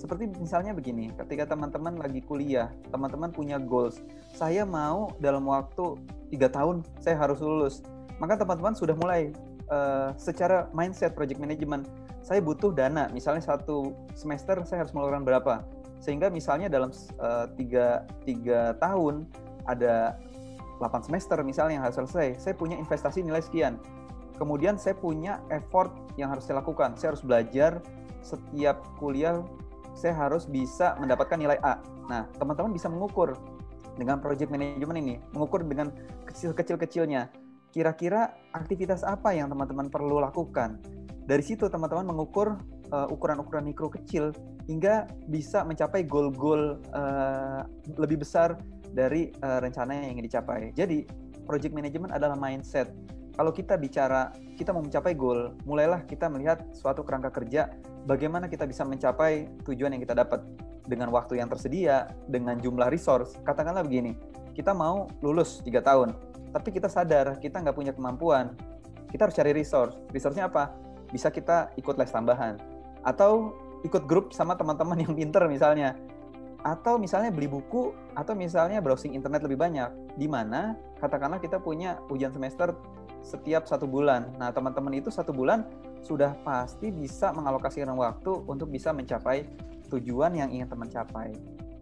Seperti 0.00 0.24
misalnya 0.40 0.72
begini, 0.72 1.12
ketika 1.12 1.52
teman-teman 1.52 2.00
lagi 2.00 2.24
kuliah, 2.24 2.72
teman-teman 2.88 3.28
punya 3.28 3.60
goals. 3.60 4.00
Saya 4.32 4.64
mau 4.64 5.12
dalam 5.20 5.44
waktu 5.44 6.00
tiga 6.32 6.48
tahun 6.48 6.80
saya 6.96 7.20
harus 7.20 7.44
lulus. 7.44 7.84
Maka 8.16 8.40
teman-teman 8.40 8.72
sudah 8.72 8.96
mulai 8.96 9.36
uh, 9.68 10.16
secara 10.16 10.72
mindset 10.72 11.12
project 11.12 11.36
management 11.36 11.84
saya 12.24 12.40
butuh 12.40 12.72
dana 12.72 13.12
misalnya 13.12 13.44
satu 13.44 13.92
semester 14.16 14.64
saya 14.64 14.88
harus 14.88 14.96
mengeluarkan 14.96 15.24
berapa 15.28 15.54
sehingga 16.00 16.32
misalnya 16.32 16.72
dalam 16.72 16.88
uh, 17.20 17.48
tiga, 17.56 18.08
tiga 18.24 18.76
tahun 18.80 19.28
ada 19.68 20.16
8 20.80 21.04
semester 21.04 21.36
misalnya 21.44 21.80
yang 21.80 21.84
harus 21.84 22.00
selesai 22.00 22.40
saya 22.40 22.54
punya 22.56 22.76
investasi 22.76 23.24
nilai 23.24 23.40
sekian 23.40 23.76
kemudian 24.40 24.80
saya 24.80 24.96
punya 24.96 25.44
effort 25.52 25.92
yang 26.16 26.32
harus 26.32 26.48
saya 26.48 26.64
lakukan 26.64 26.96
saya 26.96 27.12
harus 27.12 27.20
belajar 27.20 27.84
setiap 28.24 28.80
kuliah 28.96 29.44
saya 29.92 30.16
harus 30.16 30.48
bisa 30.48 30.96
mendapatkan 30.96 31.36
nilai 31.36 31.60
A 31.60 31.76
nah 32.08 32.24
teman-teman 32.40 32.72
bisa 32.72 32.88
mengukur 32.88 33.36
dengan 34.00 34.16
project 34.24 34.48
management 34.48 34.98
ini 35.04 35.14
mengukur 35.36 35.60
dengan 35.60 35.92
kecil-kecil-kecilnya 36.24 37.28
kira-kira 37.70 38.32
aktivitas 38.56 39.04
apa 39.04 39.36
yang 39.36 39.52
teman-teman 39.52 39.92
perlu 39.92 40.18
lakukan 40.24 40.80
dari 41.28 41.44
situ 41.44 41.68
teman-teman 41.68 42.08
mengukur 42.08 42.58
uh, 42.90 43.06
ukuran-ukuran 43.12 43.62
mikro 43.62 43.86
kecil 43.86 44.34
hingga 44.66 45.06
bisa 45.30 45.62
mencapai 45.62 46.06
goal-goal 46.06 46.78
uh, 46.94 47.62
lebih 47.98 48.22
besar 48.22 48.58
dari 48.90 49.30
uh, 49.42 49.62
rencana 49.62 50.02
yang 50.02 50.18
ingin 50.18 50.26
dicapai. 50.26 50.74
Jadi, 50.74 51.06
project 51.46 51.74
management 51.74 52.14
adalah 52.14 52.34
mindset. 52.34 52.90
Kalau 53.40 53.56
kita 53.56 53.80
bicara 53.80 54.36
kita 54.60 54.68
mau 54.68 54.84
mencapai 54.84 55.16
goal, 55.16 55.56
mulailah 55.64 56.04
kita 56.04 56.28
melihat 56.28 56.60
suatu 56.76 57.00
kerangka 57.00 57.32
kerja 57.32 57.72
bagaimana 58.04 58.52
kita 58.52 58.68
bisa 58.68 58.84
mencapai 58.84 59.48
tujuan 59.64 59.96
yang 59.96 60.04
kita 60.04 60.12
dapat 60.12 60.44
dengan 60.84 61.08
waktu 61.08 61.40
yang 61.40 61.48
tersedia, 61.48 62.12
dengan 62.28 62.60
jumlah 62.60 62.92
resource. 62.92 63.40
Katakanlah 63.40 63.80
begini, 63.80 64.12
kita 64.52 64.76
mau 64.76 65.08
lulus 65.24 65.64
tiga 65.64 65.80
tahun, 65.80 66.12
tapi 66.52 66.68
kita 66.68 66.92
sadar 66.92 67.40
kita 67.40 67.64
nggak 67.64 67.72
punya 67.72 67.96
kemampuan. 67.96 68.52
Kita 69.08 69.24
harus 69.24 69.32
cari 69.32 69.56
resource. 69.56 69.96
Resource-nya 70.12 70.52
apa? 70.52 70.76
bisa 71.10 71.32
kita 71.32 71.74
ikut 71.74 71.98
les 71.98 72.12
tambahan 72.12 72.54
atau 73.02 73.56
ikut 73.82 74.06
grup 74.06 74.30
sama 74.30 74.54
teman-teman 74.54 75.00
yang 75.00 75.10
pinter 75.16 75.42
misalnya 75.50 75.98
atau 76.60 77.00
misalnya 77.00 77.32
beli 77.32 77.48
buku 77.48 77.96
atau 78.12 78.36
misalnya 78.36 78.84
browsing 78.84 79.16
internet 79.16 79.42
lebih 79.42 79.56
banyak 79.56 79.88
di 80.14 80.28
mana 80.28 80.76
katakanlah 81.00 81.40
kita 81.40 81.56
punya 81.56 81.96
ujian 82.12 82.30
semester 82.30 82.76
setiap 83.20 83.68
satu 83.68 83.84
bulan. 83.84 84.32
Nah 84.40 84.50
teman-teman 84.52 84.96
itu 84.96 85.12
satu 85.12 85.30
bulan 85.30 85.64
sudah 86.04 86.32
pasti 86.42 86.88
bisa 86.88 87.30
mengalokasikan 87.36 87.92
waktu 87.92 88.32
untuk 88.48 88.72
bisa 88.72 88.90
mencapai 88.90 89.44
tujuan 89.92 90.32
yang 90.32 90.48
ingin 90.48 90.68
teman 90.70 90.88
capai. 90.88 91.34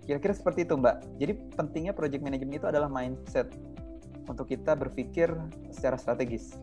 Kira-kira 0.09 0.33
seperti 0.33 0.65
itu 0.65 0.75
mbak. 0.75 1.05
Jadi 1.21 1.33
pentingnya 1.55 1.93
project 1.93 2.25
management 2.25 2.65
itu 2.65 2.67
adalah 2.67 2.89
mindset 2.89 3.53
untuk 4.25 4.49
kita 4.49 4.73
berpikir 4.77 5.33
secara 5.73 6.01
strategis. 6.01 6.57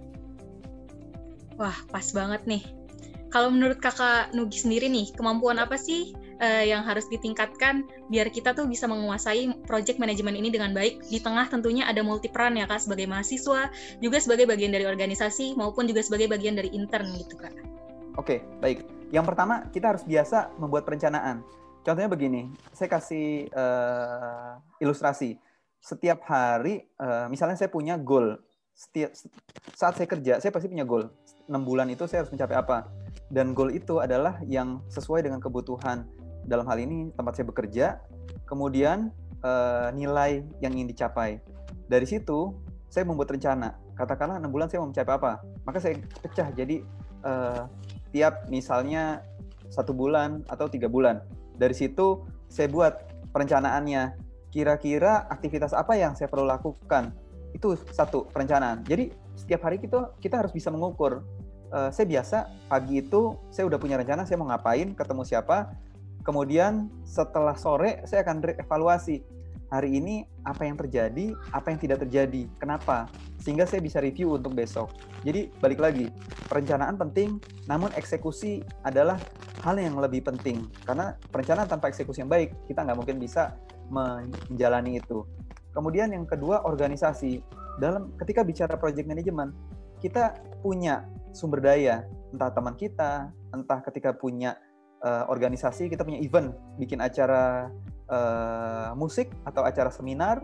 Wah, 1.55 1.75
pas 1.93 2.05
banget 2.11 2.43
nih. 2.49 2.63
Kalau 3.31 3.51
menurut 3.51 3.79
kakak 3.79 4.31
Nugi 4.35 4.63
sendiri 4.63 4.87
nih, 4.91 5.11
kemampuan 5.15 5.59
apa 5.59 5.75
sih 5.79 6.11
uh, 6.41 6.63
yang 6.65 6.83
harus 6.83 7.07
ditingkatkan 7.11 7.85
biar 8.11 8.31
kita 8.31 8.55
tuh 8.55 8.67
bisa 8.67 8.85
menguasai 8.85 9.51
project 9.65 9.97
management 10.01 10.35
ini 10.37 10.49
dengan 10.51 10.71
baik 10.71 11.05
di 11.07 11.19
tengah 11.19 11.47
tentunya 11.47 11.87
ada 11.87 12.01
multi 12.01 12.27
peran 12.27 12.55
ya 12.59 12.65
kak 12.65 12.83
sebagai 12.83 13.07
mahasiswa, 13.07 13.71
juga 13.99 14.17
sebagai 14.19 14.45
bagian 14.49 14.71
dari 14.71 14.87
organisasi 14.87 15.55
maupun 15.55 15.87
juga 15.87 16.01
sebagai 16.03 16.31
bagian 16.31 16.55
dari 16.55 16.71
intern 16.73 17.07
gitu 17.19 17.35
kak. 17.39 17.53
Oke, 18.15 18.43
baik. 18.63 18.83
Yang 19.11 19.25
pertama 19.27 19.67
kita 19.71 19.95
harus 19.95 20.03
biasa 20.07 20.55
membuat 20.59 20.87
perencanaan. 20.87 21.43
Contohnya 21.85 22.09
begini, 22.09 22.49
saya 22.73 22.89
kasih 22.89 23.51
uh, 23.53 24.57
ilustrasi. 24.81 25.37
Setiap 25.77 26.25
hari, 26.25 26.81
uh, 26.97 27.29
misalnya 27.29 27.53
saya 27.53 27.69
punya 27.69 27.93
goal. 27.99 28.41
Setiap 28.73 29.13
saat 29.77 29.93
saya 29.95 30.07
kerja, 30.09 30.41
saya 30.41 30.49
pasti 30.49 30.67
punya 30.67 30.87
goal 30.87 31.07
enam 31.49 31.61
bulan 31.61 31.87
itu 31.89 32.05
saya 32.09 32.25
harus 32.25 32.33
mencapai 32.33 32.57
apa 32.57 32.77
dan 33.29 33.53
goal 33.53 33.69
itu 33.73 34.01
adalah 34.01 34.41
yang 34.45 34.81
sesuai 34.89 35.25
dengan 35.25 35.41
kebutuhan 35.41 36.05
dalam 36.45 36.65
hal 36.69 36.77
ini 36.77 37.09
tempat 37.13 37.37
saya 37.37 37.45
bekerja 37.49 37.85
kemudian 38.45 39.09
uh, 39.41 39.89
nilai 39.91 40.45
yang 40.61 40.73
ingin 40.77 40.89
dicapai. 40.89 41.41
Dari 41.85 42.05
situ 42.05 42.53
saya 42.89 43.03
membuat 43.05 43.33
rencana. 43.33 43.75
Katakanlah 43.97 44.37
enam 44.39 44.51
bulan 44.53 44.69
saya 44.69 44.85
mau 44.85 44.89
mencapai 44.89 45.13
apa 45.17 45.31
maka 45.65 45.77
saya 45.81 45.97
pecah 46.21 46.47
jadi 46.53 46.85
uh, 47.25 47.65
tiap 48.13 48.47
misalnya 48.47 49.25
satu 49.73 49.91
bulan 49.91 50.45
atau 50.47 50.69
tiga 50.69 50.87
bulan. 50.87 51.25
Dari 51.57 51.73
situ 51.73 52.23
saya 52.47 52.69
buat 52.69 52.93
perencanaannya. 53.33 54.23
Kira-kira 54.55 55.27
aktivitas 55.27 55.75
apa 55.75 55.99
yang 55.99 56.15
saya 56.15 56.31
perlu 56.31 56.47
lakukan? 56.47 57.11
Itu 57.51 57.75
satu 57.91 58.23
perencanaan. 58.31 58.87
Jadi 58.87 59.11
setiap 59.35 59.67
hari 59.67 59.83
kita 59.83 60.15
kita 60.23 60.39
harus 60.39 60.55
bisa 60.55 60.71
mengukur. 60.71 61.27
Uh, 61.75 61.91
saya 61.91 62.07
biasa 62.07 62.47
pagi 62.71 63.03
itu 63.03 63.35
saya 63.51 63.67
udah 63.67 63.75
punya 63.75 63.99
rencana 63.99 64.23
saya 64.23 64.39
mau 64.39 64.47
ngapain, 64.47 64.95
ketemu 64.95 65.27
siapa. 65.27 65.75
Kemudian 66.25 66.89
setelah 67.05 67.53
sore 67.53 68.01
saya 68.09 68.25
akan 68.25 68.41
reevaluasi. 68.41 69.21
Hari 69.65 69.97
ini 69.97 70.21
apa 70.45 70.61
yang 70.65 70.77
terjadi, 70.77 71.33
apa 71.49 71.73
yang 71.73 71.79
tidak 71.81 72.05
terjadi, 72.05 72.45
kenapa, 72.61 73.09
sehingga 73.41 73.65
saya 73.65 73.81
bisa 73.81 73.97
review 73.97 74.37
untuk 74.37 74.53
besok. 74.53 74.93
Jadi 75.25 75.49
balik 75.57 75.81
lagi, 75.81 76.05
perencanaan 76.47 76.95
penting, 77.01 77.41
namun 77.65 77.89
eksekusi 77.97 78.61
adalah 78.85 79.17
hal 79.65 79.75
yang 79.81 79.97
lebih 79.97 80.21
penting. 80.21 80.69
Karena 80.85 81.17
perencanaan 81.33 81.65
tanpa 81.65 81.89
eksekusi 81.89 82.21
yang 82.21 82.29
baik 82.29 82.53
kita 82.69 82.85
nggak 82.85 82.97
mungkin 82.97 83.17
bisa 83.17 83.57
menjalani 83.89 85.01
itu. 85.01 85.25
Kemudian 85.73 86.13
yang 86.13 86.29
kedua 86.29 86.61
organisasi. 86.65 87.41
Dalam 87.81 88.13
ketika 88.21 88.45
bicara 88.45 88.77
project 88.77 89.09
management 89.09 89.51
kita 89.99 90.37
punya 90.61 91.09
sumber 91.33 91.59
daya. 91.59 92.05
Entah 92.31 92.53
teman 92.53 92.77
kita 92.77 93.33
entah 93.51 93.79
ketika 93.81 94.13
punya 94.13 94.55
uh, 95.05 95.23
organisasi 95.29 95.87
kita 95.87 96.01
punya 96.01 96.17
event 96.19 96.57
bikin 96.81 96.99
acara 96.99 97.69
uh, 98.09 98.97
musik 98.97 99.29
atau 99.45 99.61
acara 99.61 99.93
seminar 99.93 100.41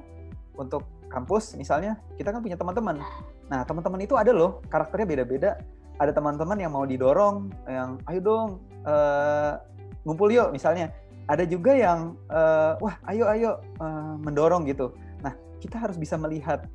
untuk 0.53 0.85
kampus 1.09 1.57
misalnya 1.57 1.97
kita 2.15 2.29
kan 2.29 2.39
punya 2.39 2.55
teman-teman. 2.55 3.01
Nah 3.49 3.65
teman-teman 3.65 4.05
itu 4.05 4.13
ada 4.15 4.31
loh 4.31 4.61
karakternya 4.69 5.07
beda-beda. 5.09 5.51
Ada 5.99 6.17
teman-teman 6.17 6.57
yang 6.57 6.73
mau 6.73 6.81
didorong, 6.81 7.53
yang 7.69 8.01
ayo 8.09 8.19
dong 8.21 8.49
uh, 8.85 9.59
ngumpul 10.05 10.29
yuk 10.29 10.53
misalnya. 10.53 10.93
Ada 11.29 11.45
juga 11.45 11.75
yang 11.77 12.17
uh, 12.31 12.77
wah 12.81 12.95
ayo 13.11 13.25
ayo 13.29 13.51
uh, 13.81 14.15
mendorong 14.21 14.65
gitu. 14.69 14.93
Nah 15.21 15.35
kita 15.61 15.77
harus 15.77 15.97
bisa 15.97 16.15
melihat 16.17 16.65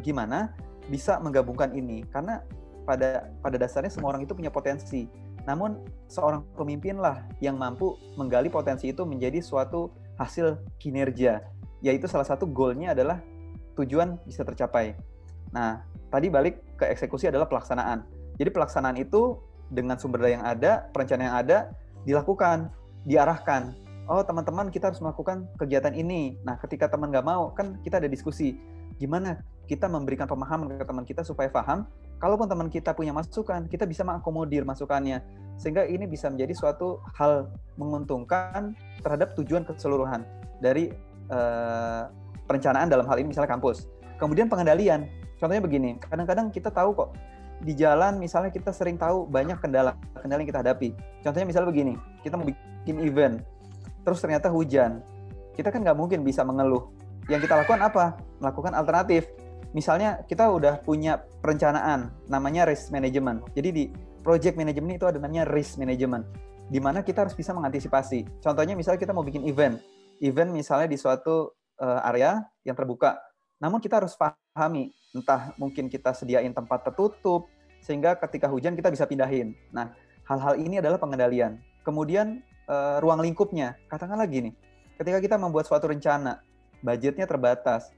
gimana 0.00 0.52
bisa 0.88 1.20
menggabungkan 1.20 1.76
ini 1.76 2.02
karena 2.08 2.40
pada 2.82 3.30
pada 3.40 3.56
dasarnya 3.56 3.92
semua 3.92 4.12
orang 4.12 4.26
itu 4.26 4.34
punya 4.34 4.50
potensi. 4.50 5.06
Namun 5.44 5.82
seorang 6.06 6.46
pemimpin 6.54 6.98
lah 6.98 7.26
yang 7.42 7.58
mampu 7.58 7.98
menggali 8.14 8.46
potensi 8.52 8.90
itu 8.90 9.02
menjadi 9.02 9.42
suatu 9.42 9.90
hasil 10.20 10.60
kinerja. 10.78 11.42
Yaitu 11.82 12.06
salah 12.06 12.26
satu 12.26 12.46
goalnya 12.46 12.94
adalah 12.94 13.18
tujuan 13.74 14.20
bisa 14.22 14.46
tercapai. 14.46 14.94
Nah, 15.50 15.82
tadi 16.12 16.30
balik 16.30 16.78
ke 16.78 16.86
eksekusi 16.88 17.26
adalah 17.28 17.50
pelaksanaan. 17.50 18.06
Jadi 18.38 18.50
pelaksanaan 18.54 18.96
itu 19.00 19.40
dengan 19.72 19.96
sumber 19.96 20.24
daya 20.24 20.40
yang 20.40 20.46
ada, 20.46 20.72
perencanaan 20.92 21.26
yang 21.26 21.36
ada, 21.36 21.58
dilakukan, 22.04 22.68
diarahkan. 23.08 23.72
Oh 24.10 24.20
teman-teman 24.20 24.68
kita 24.68 24.92
harus 24.92 25.00
melakukan 25.00 25.48
kegiatan 25.56 25.94
ini. 25.94 26.36
Nah 26.44 26.58
ketika 26.60 26.90
teman 26.90 27.08
nggak 27.08 27.24
mau, 27.24 27.50
kan 27.56 27.80
kita 27.80 28.02
ada 28.02 28.08
diskusi. 28.10 28.58
Gimana 29.00 29.40
kita 29.66 29.88
memberikan 29.88 30.28
pemahaman 30.28 30.76
ke 30.76 30.84
teman 30.84 31.04
kita 31.06 31.24
supaya 31.24 31.48
paham 31.48 31.88
kalaupun 32.22 32.46
teman 32.46 32.70
kita 32.70 32.94
punya 32.94 33.10
masukan, 33.10 33.66
kita 33.66 33.82
bisa 33.82 34.06
mengakomodir 34.06 34.62
masukannya. 34.62 35.18
Sehingga 35.58 35.82
ini 35.90 36.06
bisa 36.06 36.30
menjadi 36.30 36.54
suatu 36.54 37.02
hal 37.18 37.50
menguntungkan 37.74 38.78
terhadap 39.02 39.34
tujuan 39.34 39.66
keseluruhan 39.66 40.22
dari 40.62 40.94
uh, 41.34 42.06
perencanaan 42.46 42.86
dalam 42.86 43.10
hal 43.10 43.18
ini 43.18 43.34
misalnya 43.34 43.50
kampus. 43.50 43.90
Kemudian 44.22 44.46
pengendalian. 44.46 45.10
Contohnya 45.42 45.58
begini, 45.58 45.98
kadang-kadang 45.98 46.54
kita 46.54 46.70
tahu 46.70 46.94
kok 46.94 47.18
di 47.66 47.74
jalan 47.74 48.22
misalnya 48.22 48.54
kita 48.54 48.70
sering 48.70 48.94
tahu 48.94 49.26
banyak 49.26 49.58
kendala 49.58 49.98
kendala 50.14 50.38
yang 50.38 50.50
kita 50.54 50.62
hadapi. 50.62 50.94
Contohnya 51.26 51.46
misalnya 51.50 51.68
begini, 51.74 51.94
kita 52.22 52.38
mau 52.38 52.46
bikin 52.46 53.02
event, 53.02 53.42
terus 54.06 54.22
ternyata 54.22 54.46
hujan. 54.46 55.02
Kita 55.58 55.74
kan 55.74 55.82
nggak 55.82 55.98
mungkin 55.98 56.22
bisa 56.22 56.46
mengeluh. 56.46 56.94
Yang 57.26 57.50
kita 57.50 57.58
lakukan 57.58 57.82
apa? 57.82 58.14
Melakukan 58.38 58.72
alternatif 58.78 59.26
misalnya 59.72 60.24
kita 60.28 60.48
udah 60.48 60.80
punya 60.84 61.20
perencanaan 61.40 62.12
namanya 62.28 62.68
risk 62.68 62.92
management. 62.92 63.44
Jadi 63.56 63.68
di 63.72 63.84
project 64.22 64.54
management 64.56 65.02
itu 65.02 65.06
ada 65.08 65.18
namanya 65.18 65.48
risk 65.48 65.80
management 65.80 66.24
di 66.72 66.78
mana 66.78 67.04
kita 67.04 67.26
harus 67.26 67.36
bisa 67.36 67.52
mengantisipasi. 67.52 68.40
Contohnya 68.40 68.72
misalnya 68.72 69.00
kita 69.02 69.12
mau 69.12 69.24
bikin 69.26 69.44
event. 69.44 69.76
Event 70.22 70.54
misalnya 70.54 70.88
di 70.88 70.96
suatu 70.96 71.52
uh, 71.82 72.00
area 72.08 72.40
yang 72.62 72.78
terbuka. 72.78 73.18
Namun 73.58 73.82
kita 73.82 74.00
harus 74.00 74.14
pahami 74.14 74.94
entah 75.12 75.52
mungkin 75.60 75.92
kita 75.92 76.16
sediain 76.16 76.52
tempat 76.56 76.88
tertutup 76.88 77.50
sehingga 77.82 78.14
ketika 78.16 78.46
hujan 78.48 78.78
kita 78.78 78.88
bisa 78.88 79.04
pindahin. 79.04 79.52
Nah, 79.74 79.92
hal-hal 80.24 80.56
ini 80.56 80.78
adalah 80.78 80.96
pengendalian. 81.02 81.58
Kemudian 81.82 82.40
uh, 82.70 83.02
ruang 83.02 83.18
lingkupnya, 83.20 83.74
katakanlah 83.90 84.24
gini. 84.30 84.54
Ketika 84.96 85.18
kita 85.18 85.36
membuat 85.36 85.66
suatu 85.66 85.90
rencana, 85.90 86.40
budgetnya 86.80 87.26
terbatas 87.26 87.90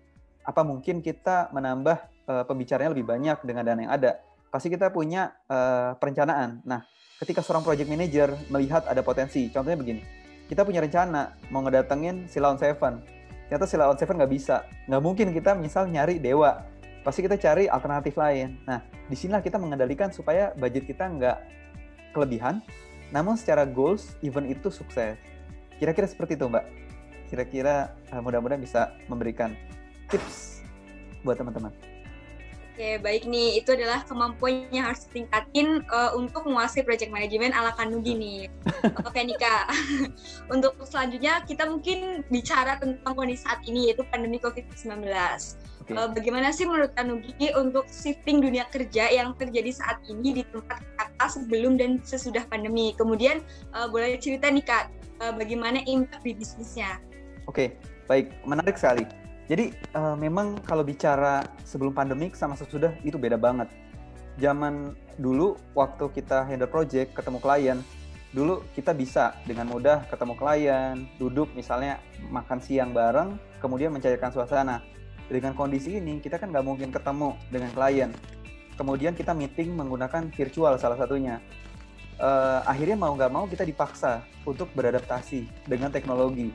apa 0.45 0.61
mungkin 0.61 1.01
kita 1.01 1.49
menambah 1.51 1.99
uh, 2.29 2.45
pembicaranya 2.45 2.93
lebih 2.93 3.09
banyak 3.09 3.41
dengan 3.43 3.65
dana 3.65 3.81
yang 3.81 3.93
ada? 3.97 4.21
Pasti 4.53 4.71
kita 4.71 4.93
punya 4.93 5.35
uh, 5.51 5.97
perencanaan. 5.99 6.63
Nah, 6.63 6.85
ketika 7.19 7.41
seorang 7.41 7.65
project 7.65 7.89
manager 7.89 8.37
melihat 8.53 8.85
ada 8.87 9.01
potensi, 9.01 9.49
contohnya 9.51 9.81
begini, 9.81 10.05
kita 10.47 10.63
punya 10.63 10.85
rencana 10.85 11.35
mau 11.49 11.65
ngedatengin 11.65 12.29
Silaon 12.29 12.61
Seven, 12.61 13.01
ternyata 13.49 13.67
Silaon 13.67 13.99
Seven 13.99 14.21
nggak 14.21 14.33
bisa, 14.33 14.69
nggak 14.87 15.03
mungkin 15.03 15.33
kita 15.33 15.57
misal 15.57 15.89
nyari 15.89 16.21
dewa, 16.21 16.63
pasti 17.03 17.25
kita 17.25 17.41
cari 17.41 17.67
alternatif 17.67 18.15
lain. 18.15 18.61
Nah, 18.69 18.85
di 19.09 19.17
sinilah 19.17 19.43
kita 19.43 19.57
mengendalikan 19.57 20.13
supaya 20.13 20.53
budget 20.55 20.85
kita 20.87 21.09
nggak 21.09 21.39
kelebihan, 22.15 22.63
namun 23.11 23.35
secara 23.35 23.67
goals 23.67 24.15
event 24.23 24.47
itu 24.47 24.69
sukses. 24.71 25.17
Kira-kira 25.81 26.07
seperti 26.07 26.39
itu, 26.39 26.47
Mbak. 26.47 26.65
Kira-kira 27.33 27.97
uh, 28.15 28.23
mudah-mudahan 28.23 28.63
bisa 28.63 28.95
memberikan 29.11 29.57
tips 30.15 30.63
buat 31.27 31.43
teman-teman? 31.43 31.75
Oke, 32.75 32.99
baik 33.07 33.31
nih. 33.31 33.63
Itu 33.63 33.79
adalah 33.79 34.03
kemampuan 34.03 34.67
yang 34.75 34.91
harus 34.91 35.07
ditingkatin 35.07 35.87
uh, 35.95 36.11
untuk 36.19 36.43
menguasai 36.43 36.83
project 36.83 37.15
management 37.15 37.55
ala 37.55 37.71
Kanugi 37.79 38.19
nih. 38.19 38.41
Oke 39.07 39.23
nih 39.23 39.39
Kak. 39.39 39.71
untuk 40.55 40.75
selanjutnya 40.83 41.47
kita 41.47 41.71
mungkin 41.71 42.27
bicara 42.35 42.75
tentang 42.83 43.15
kondisi 43.15 43.47
saat 43.47 43.63
ini 43.63 43.91
yaitu 43.91 44.03
pandemi 44.11 44.43
COVID-19. 44.43 45.07
Okay. 45.07 45.95
Uh, 45.95 46.11
bagaimana 46.11 46.51
sih 46.51 46.67
menurut 46.67 46.91
Kanugi 46.99 47.47
untuk 47.55 47.87
shifting 47.87 48.43
dunia 48.43 48.67
kerja 48.67 49.07
yang 49.07 49.39
terjadi 49.39 49.71
saat 49.71 50.03
ini 50.11 50.43
di 50.43 50.43
tempat 50.51 50.83
kata 50.99 51.27
sebelum 51.31 51.79
dan 51.79 52.03
sesudah 52.03 52.43
pandemi? 52.51 52.91
Kemudian 52.99 53.39
uh, 53.71 53.87
boleh 53.87 54.19
cerita 54.19 54.51
nih 54.51 54.67
Kak, 54.67 54.91
uh, 55.23 55.31
bagaimana 55.31 55.79
impact 55.87 56.27
di 56.27 56.35
bisnisnya? 56.35 56.99
Oke, 57.47 57.71
okay, 57.71 57.79
baik. 58.11 58.35
Menarik 58.43 58.75
sekali 58.75 59.07
jadi 59.45 59.77
uh, 59.93 60.17
memang 60.17 60.57
kalau 60.65 60.81
bicara 60.81 61.45
sebelum 61.69 61.93
pandemik 61.93 62.33
sama 62.33 62.57
sesudah 62.57 62.97
itu 63.05 63.21
beda 63.21 63.37
banget. 63.37 63.69
Zaman 64.41 64.97
dulu 65.21 65.61
waktu 65.77 66.09
kita 66.17 66.49
handle 66.49 66.67
project 66.67 67.13
ketemu 67.13 67.39
klien, 67.45 67.79
dulu 68.33 68.65
kita 68.73 68.97
bisa 68.97 69.37
dengan 69.45 69.69
mudah 69.69 70.09
ketemu 70.09 70.35
klien, 70.35 70.95
duduk 71.21 71.53
misalnya 71.53 72.01
makan 72.33 72.59
siang 72.59 72.97
bareng, 72.97 73.37
kemudian 73.61 73.93
mencairkan 73.93 74.33
suasana. 74.33 74.81
Dengan 75.29 75.53
kondisi 75.53 76.01
ini 76.01 76.21
kita 76.25 76.41
kan 76.41 76.49
nggak 76.49 76.65
mungkin 76.65 76.89
ketemu 76.89 77.37
dengan 77.53 77.71
klien. 77.77 78.11
Kemudian 78.75 79.13
kita 79.13 79.37
meeting 79.37 79.77
menggunakan 79.77 80.33
virtual 80.33 80.75
salah 80.81 80.97
satunya. 80.97 81.39
Uh, 82.17 82.65
akhirnya 82.65 82.97
mau 82.97 83.13
nggak 83.13 83.31
mau 83.31 83.45
kita 83.45 83.67
dipaksa 83.67 84.25
untuk 84.49 84.73
beradaptasi 84.73 85.69
dengan 85.69 85.93
teknologi. 85.93 86.49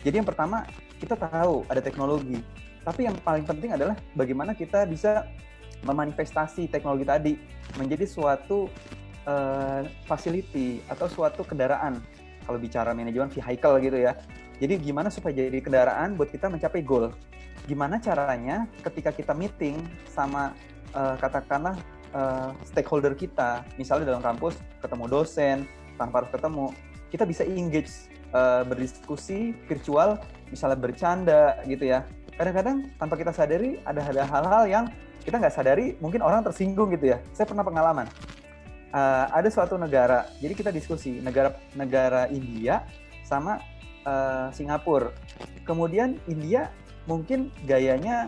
Jadi 0.00 0.14
yang 0.22 0.28
pertama 0.28 0.64
kita 1.00 1.16
tahu 1.16 1.64
ada 1.72 1.80
teknologi, 1.80 2.44
tapi 2.84 3.08
yang 3.08 3.16
paling 3.24 3.48
penting 3.48 3.72
adalah 3.72 3.96
bagaimana 4.12 4.52
kita 4.52 4.84
bisa 4.84 5.24
memanifestasi 5.84 6.68
teknologi 6.68 7.04
tadi 7.08 7.32
menjadi 7.80 8.04
suatu 8.04 8.68
uh, 9.24 9.80
facility 10.04 10.84
atau 10.92 11.08
suatu 11.08 11.40
kendaraan. 11.44 12.04
Kalau 12.44 12.58
bicara 12.60 12.92
manajemen 12.92 13.32
vehicle 13.32 13.80
gitu 13.80 13.98
ya. 14.00 14.12
Jadi 14.60 14.76
gimana 14.76 15.08
supaya 15.08 15.32
jadi 15.32 15.56
kendaraan 15.64 16.20
buat 16.20 16.28
kita 16.28 16.52
mencapai 16.52 16.84
goal? 16.84 17.16
Gimana 17.64 17.96
caranya 17.96 18.68
ketika 18.84 19.12
kita 19.12 19.32
meeting 19.32 19.80
sama 20.04 20.52
uh, 20.92 21.16
katakanlah 21.16 21.80
uh, 22.12 22.52
stakeholder 22.68 23.16
kita, 23.16 23.64
misalnya 23.80 24.12
dalam 24.12 24.20
kampus 24.24 24.60
ketemu 24.84 25.04
dosen 25.08 25.56
tanpa 25.96 26.24
harus 26.24 26.32
ketemu, 26.32 26.66
kita 27.08 27.24
bisa 27.24 27.42
engage 27.48 28.08
uh, 28.34 28.62
berdiskusi 28.66 29.54
virtual 29.66 30.18
misalnya 30.50 30.78
bercanda 30.78 31.42
gitu 31.66 31.86
ya. 31.90 32.06
Kadang-kadang 32.34 32.88
tanpa 32.96 33.14
kita 33.20 33.32
sadari 33.34 33.78
ada 33.84 34.00
hal-hal 34.02 34.64
yang 34.66 34.84
kita 35.20 35.36
nggak 35.36 35.54
sadari 35.54 35.86
mungkin 36.00 36.24
orang 36.24 36.40
tersinggung 36.42 36.90
gitu 36.96 37.12
ya. 37.14 37.18
Saya 37.36 37.46
pernah 37.46 37.64
pengalaman. 37.66 38.08
Uh, 38.90 39.30
ada 39.30 39.46
suatu 39.46 39.78
negara 39.78 40.26
jadi 40.42 40.50
kita 40.50 40.74
diskusi 40.74 41.22
negara 41.22 41.54
negara 41.78 42.26
India 42.26 42.82
sama 43.22 43.62
uh, 44.02 44.50
Singapura. 44.50 45.14
Kemudian 45.62 46.18
India 46.26 46.74
mungkin 47.06 47.54
gayanya 47.70 48.26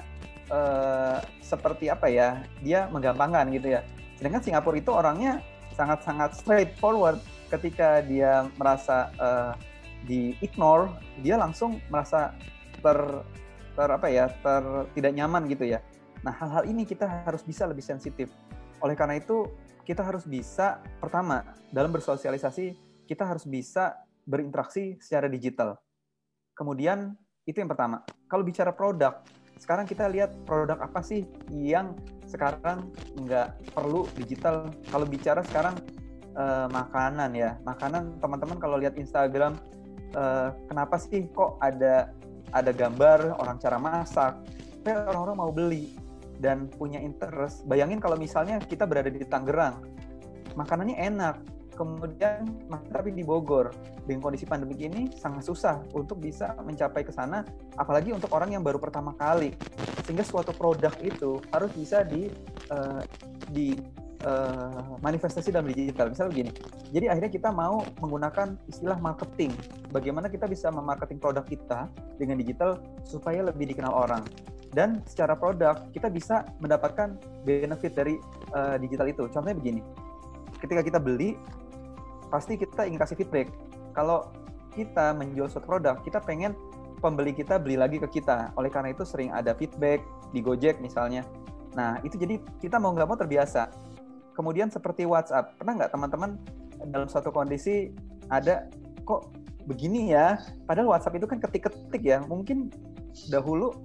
uh, 0.54 1.18
seperti 1.42 1.90
apa 1.90 2.06
ya 2.06 2.46
dia 2.62 2.86
menggampangkan 2.94 3.50
gitu 3.50 3.74
ya. 3.74 3.82
Sedangkan 4.14 4.42
Singapura 4.44 4.78
itu 4.78 4.94
orangnya 4.94 5.42
sangat-sangat 5.74 6.38
straightforward 6.38 7.18
ketika 7.50 8.00
dia 8.04 8.46
merasa 8.54 9.10
uh, 9.18 9.52
di 10.06 10.34
ignore 10.42 10.90
dia 11.22 11.38
langsung 11.38 11.78
merasa 11.88 12.34
ter 12.82 12.98
ter 13.72 13.88
apa 13.88 14.08
ya 14.10 14.28
ter 14.28 14.62
tidak 14.92 15.12
nyaman 15.16 15.48
gitu 15.48 15.64
ya. 15.64 15.80
Nah 16.22 16.34
hal-hal 16.34 16.68
ini 16.68 16.86
kita 16.86 17.06
harus 17.26 17.42
bisa 17.42 17.66
lebih 17.66 17.82
sensitif. 17.82 18.30
Oleh 18.82 18.98
karena 18.98 19.18
itu 19.18 19.48
kita 19.82 20.02
harus 20.02 20.26
bisa 20.26 20.78
pertama 21.02 21.42
dalam 21.70 21.90
bersosialisasi 21.90 22.74
kita 23.06 23.26
harus 23.26 23.46
bisa 23.46 23.98
berinteraksi 24.22 24.98
secara 25.02 25.26
digital. 25.26 25.78
Kemudian 26.54 27.18
itu 27.42 27.58
yang 27.58 27.70
pertama. 27.70 28.06
Kalau 28.30 28.46
bicara 28.46 28.70
produk 28.70 29.22
sekarang 29.62 29.86
kita 29.86 30.10
lihat 30.10 30.34
produk 30.42 30.74
apa 30.82 31.06
sih 31.06 31.22
yang 31.54 31.94
sekarang 32.26 32.90
nggak 33.14 33.74
perlu 33.74 34.10
digital? 34.18 34.70
Kalau 34.90 35.06
bicara 35.06 35.46
sekarang 35.46 35.78
eh, 36.34 36.66
makanan 36.66 37.30
ya. 37.34 37.58
Makanan 37.62 38.18
teman-teman 38.18 38.58
kalau 38.58 38.76
lihat 38.78 38.98
Instagram 38.98 39.54
uh, 40.16 40.54
kenapa 40.68 40.96
sih 41.00 41.28
kok 41.30 41.58
ada 41.60 42.12
ada 42.52 42.70
gambar 42.70 43.40
orang 43.40 43.56
cara 43.56 43.80
masak, 43.80 44.36
tapi 44.84 44.92
orang-orang 44.92 45.36
mau 45.36 45.50
beli 45.52 45.92
dan 46.42 46.68
punya 46.68 47.00
interest. 47.00 47.64
Bayangin 47.64 48.02
kalau 48.02 48.18
misalnya 48.18 48.60
kita 48.60 48.84
berada 48.84 49.08
di 49.08 49.24
Tangerang, 49.24 49.80
makanannya 50.58 50.98
enak, 51.00 51.36
kemudian 51.74 52.44
tapi 52.92 53.14
di 53.14 53.24
Bogor. 53.24 53.72
Dengan 54.02 54.18
kondisi 54.18 54.42
pandemi 54.42 54.74
ini 54.82 55.14
sangat 55.14 55.46
susah 55.46 55.78
untuk 55.94 56.18
bisa 56.18 56.58
mencapai 56.58 57.06
ke 57.06 57.14
sana 57.14 57.46
apalagi 57.78 58.10
untuk 58.10 58.34
orang 58.34 58.50
yang 58.50 58.66
baru 58.66 58.82
pertama 58.82 59.14
kali. 59.14 59.54
Sehingga 60.02 60.26
suatu 60.26 60.50
produk 60.50 60.90
itu 60.98 61.38
harus 61.54 61.70
bisa 61.70 62.02
di 62.02 62.26
uh, 62.74 62.98
di 63.54 63.78
uh, 64.24 64.98
manifestasi 65.02 65.52
dalam 65.54 65.70
digital 65.70 66.10
misal 66.10 66.30
begini 66.30 66.50
jadi 66.90 67.12
akhirnya 67.12 67.32
kita 67.32 67.50
mau 67.50 67.82
menggunakan 67.98 68.58
istilah 68.66 68.98
marketing 68.98 69.52
bagaimana 69.90 70.30
kita 70.32 70.48
bisa 70.50 70.70
memarketing 70.72 71.18
produk 71.20 71.44
kita 71.46 71.90
dengan 72.16 72.38
digital 72.38 72.78
supaya 73.06 73.44
lebih 73.44 73.70
dikenal 73.70 73.92
orang 73.92 74.24
dan 74.72 75.04
secara 75.04 75.36
produk 75.36 75.84
kita 75.92 76.08
bisa 76.08 76.48
mendapatkan 76.56 77.20
benefit 77.44 77.92
dari 77.92 78.16
uh, 78.56 78.80
digital 78.80 79.04
itu. 79.04 79.28
Contohnya 79.28 79.52
begini, 79.52 79.84
ketika 80.64 80.80
kita 80.80 80.96
beli 80.96 81.36
pasti 82.32 82.56
kita 82.56 82.88
ingin 82.88 82.96
kasih 82.96 83.20
feedback. 83.20 83.52
Kalau 83.92 84.32
kita 84.72 85.12
menjual 85.12 85.52
suatu 85.52 85.68
produk, 85.68 86.00
kita 86.00 86.24
pengen 86.24 86.56
pembeli 87.04 87.36
kita 87.36 87.60
beli 87.60 87.76
lagi 87.76 88.00
ke 88.00 88.08
kita. 88.08 88.56
Oleh 88.56 88.72
karena 88.72 88.96
itu 88.96 89.04
sering 89.04 89.28
ada 89.28 89.52
feedback 89.52 90.00
di 90.32 90.40
Gojek 90.40 90.80
misalnya. 90.80 91.28
Nah 91.76 92.00
itu 92.00 92.16
jadi 92.16 92.40
kita 92.64 92.80
mau 92.80 92.96
nggak 92.96 93.08
mau 93.12 93.18
terbiasa. 93.20 93.68
Kemudian 94.32 94.72
seperti 94.72 95.04
WhatsApp, 95.04 95.56
pernah 95.60 95.84
nggak 95.84 95.92
teman-teman 95.92 96.30
dalam 96.88 97.06
suatu 97.06 97.28
kondisi 97.30 97.92
ada 98.32 98.66
kok 99.04 99.28
begini 99.68 100.12
ya? 100.12 100.40
Padahal 100.64 100.90
WhatsApp 100.96 101.20
itu 101.20 101.26
kan 101.28 101.38
ketik-ketik 101.38 102.02
ya. 102.02 102.24
Mungkin 102.24 102.72
dahulu 103.28 103.76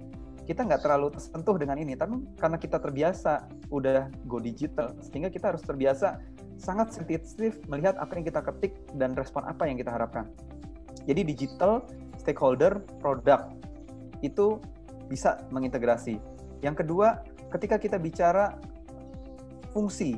kita 0.48 0.64
nggak 0.64 0.80
terlalu 0.80 1.12
tersentuh 1.12 1.60
dengan 1.60 1.76
ini, 1.76 1.92
tapi 1.92 2.24
karena 2.40 2.56
kita 2.56 2.80
terbiasa 2.80 3.44
udah 3.68 4.08
go 4.24 4.40
digital, 4.40 4.96
sehingga 5.04 5.28
kita 5.28 5.52
harus 5.52 5.60
terbiasa 5.60 6.24
sangat 6.56 6.96
sensitif 6.96 7.60
melihat 7.68 8.00
apa 8.00 8.16
yang 8.16 8.24
kita 8.24 8.40
ketik 8.40 8.72
dan 8.96 9.12
respon 9.12 9.44
apa 9.44 9.68
yang 9.68 9.76
kita 9.76 9.92
harapkan. 9.92 10.24
Jadi 11.04 11.20
digital, 11.24 11.84
stakeholder, 12.16 12.80
produk 12.98 13.52
itu 14.24 14.56
bisa 15.12 15.44
mengintegrasi. 15.52 16.16
Yang 16.64 16.84
kedua, 16.84 17.22
ketika 17.52 17.76
kita 17.76 17.96
bicara 18.00 18.56
fungsi, 19.70 20.16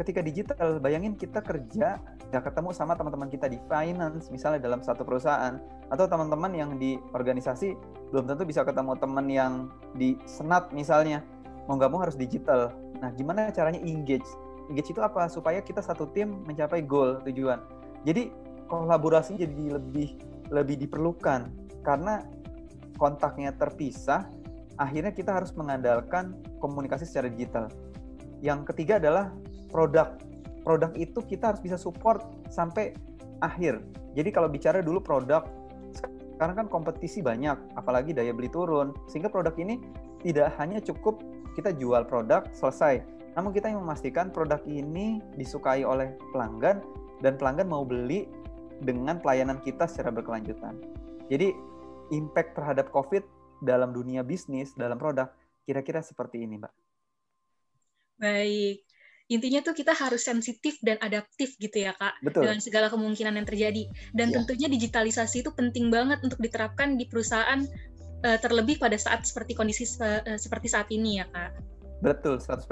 ketika 0.00 0.24
digital, 0.24 0.80
bayangin 0.80 1.12
kita 1.12 1.44
kerja 1.44 2.00
nggak 2.32 2.42
ketemu 2.48 2.72
sama 2.72 2.96
teman-teman 2.96 3.28
kita 3.28 3.52
di 3.52 3.60
finance 3.68 4.32
misalnya 4.32 4.64
dalam 4.64 4.80
satu 4.80 5.04
perusahaan 5.04 5.60
atau 5.92 6.04
teman-teman 6.08 6.56
yang 6.56 6.70
di 6.80 6.96
organisasi 7.12 7.76
belum 8.08 8.24
tentu 8.24 8.48
bisa 8.48 8.64
ketemu 8.64 8.96
teman 8.96 9.26
yang 9.28 9.52
di 9.92 10.16
senat 10.24 10.72
misalnya. 10.72 11.20
Mau 11.68 11.76
nggak 11.76 11.92
mau 11.92 12.00
harus 12.00 12.16
digital. 12.16 12.72
Nah 13.04 13.12
gimana 13.12 13.52
caranya 13.52 13.78
engage? 13.84 14.24
Engage 14.72 14.96
itu 14.96 15.04
apa? 15.04 15.28
Supaya 15.28 15.60
kita 15.60 15.84
satu 15.84 16.08
tim 16.16 16.40
mencapai 16.48 16.80
goal 16.80 17.20
tujuan. 17.28 17.60
Jadi 18.08 18.32
kolaborasi 18.72 19.36
jadi 19.36 19.76
lebih 19.76 20.16
lebih 20.48 20.80
diperlukan. 20.80 21.52
Karena 21.84 22.24
kontaknya 22.96 23.52
terpisah 23.52 24.32
akhirnya 24.80 25.12
kita 25.12 25.36
harus 25.36 25.52
mengandalkan 25.52 26.40
komunikasi 26.56 27.04
secara 27.04 27.28
digital. 27.28 27.68
Yang 28.40 28.72
ketiga 28.72 28.96
adalah 28.96 29.28
produk 29.70 30.18
produk 30.62 30.92
itu 30.96 31.18
kita 31.24 31.54
harus 31.54 31.60
bisa 31.64 31.80
support 31.80 32.22
sampai 32.52 32.92
akhir. 33.40 33.80
Jadi 34.12 34.30
kalau 34.30 34.48
bicara 34.52 34.84
dulu 34.84 35.00
produk, 35.00 35.46
sekarang 36.36 36.56
kan 36.64 36.66
kompetisi 36.68 37.24
banyak, 37.24 37.56
apalagi 37.76 38.12
daya 38.12 38.32
beli 38.36 38.52
turun, 38.52 38.92
sehingga 39.08 39.32
produk 39.32 39.56
ini 39.56 39.80
tidak 40.20 40.52
hanya 40.60 40.78
cukup 40.84 41.20
kita 41.56 41.72
jual 41.74 42.04
produk 42.06 42.44
selesai, 42.52 43.00
namun 43.34 43.50
kita 43.50 43.72
yang 43.72 43.82
memastikan 43.82 44.28
produk 44.28 44.60
ini 44.68 45.18
disukai 45.34 45.82
oleh 45.82 46.14
pelanggan 46.36 46.84
dan 47.24 47.36
pelanggan 47.40 47.68
mau 47.68 47.82
beli 47.82 48.28
dengan 48.80 49.20
pelayanan 49.20 49.60
kita 49.60 49.84
secara 49.88 50.12
berkelanjutan. 50.12 50.76
Jadi 51.28 51.52
impact 52.10 52.58
terhadap 52.58 52.90
COVID 52.90 53.22
dalam 53.62 53.92
dunia 53.92 54.24
bisnis, 54.24 54.72
dalam 54.74 54.96
produk, 54.96 55.30
kira-kira 55.68 56.00
seperti 56.00 56.42
ini, 56.42 56.58
Mbak. 56.58 56.74
Baik, 58.20 58.84
intinya 59.30 59.62
tuh 59.62 59.78
kita 59.78 59.94
harus 59.94 60.26
sensitif 60.26 60.82
dan 60.82 60.98
adaptif 60.98 61.54
gitu 61.62 61.86
ya 61.86 61.94
kak 61.94 62.18
Betul. 62.20 62.50
dengan 62.50 62.58
segala 62.58 62.90
kemungkinan 62.90 63.38
yang 63.38 63.46
terjadi 63.46 63.86
dan 64.10 64.34
ya. 64.34 64.42
tentunya 64.42 64.66
digitalisasi 64.66 65.46
itu 65.46 65.54
penting 65.54 65.88
banget 65.88 66.18
untuk 66.26 66.42
diterapkan 66.42 66.98
di 66.98 67.06
perusahaan 67.06 67.62
uh, 68.26 68.38
terlebih 68.42 68.82
pada 68.82 68.98
saat 68.98 69.22
seperti 69.22 69.54
kondisi 69.54 69.86
uh, 70.02 70.34
seperti 70.34 70.66
saat 70.66 70.90
ini 70.90 71.22
ya 71.22 71.30
kak 71.30 71.62
betul 72.02 72.42
100% 72.42 72.66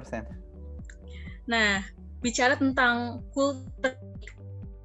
nah 1.47 1.81
bicara 2.19 2.59
tentang 2.59 3.23
kultur 3.31 3.95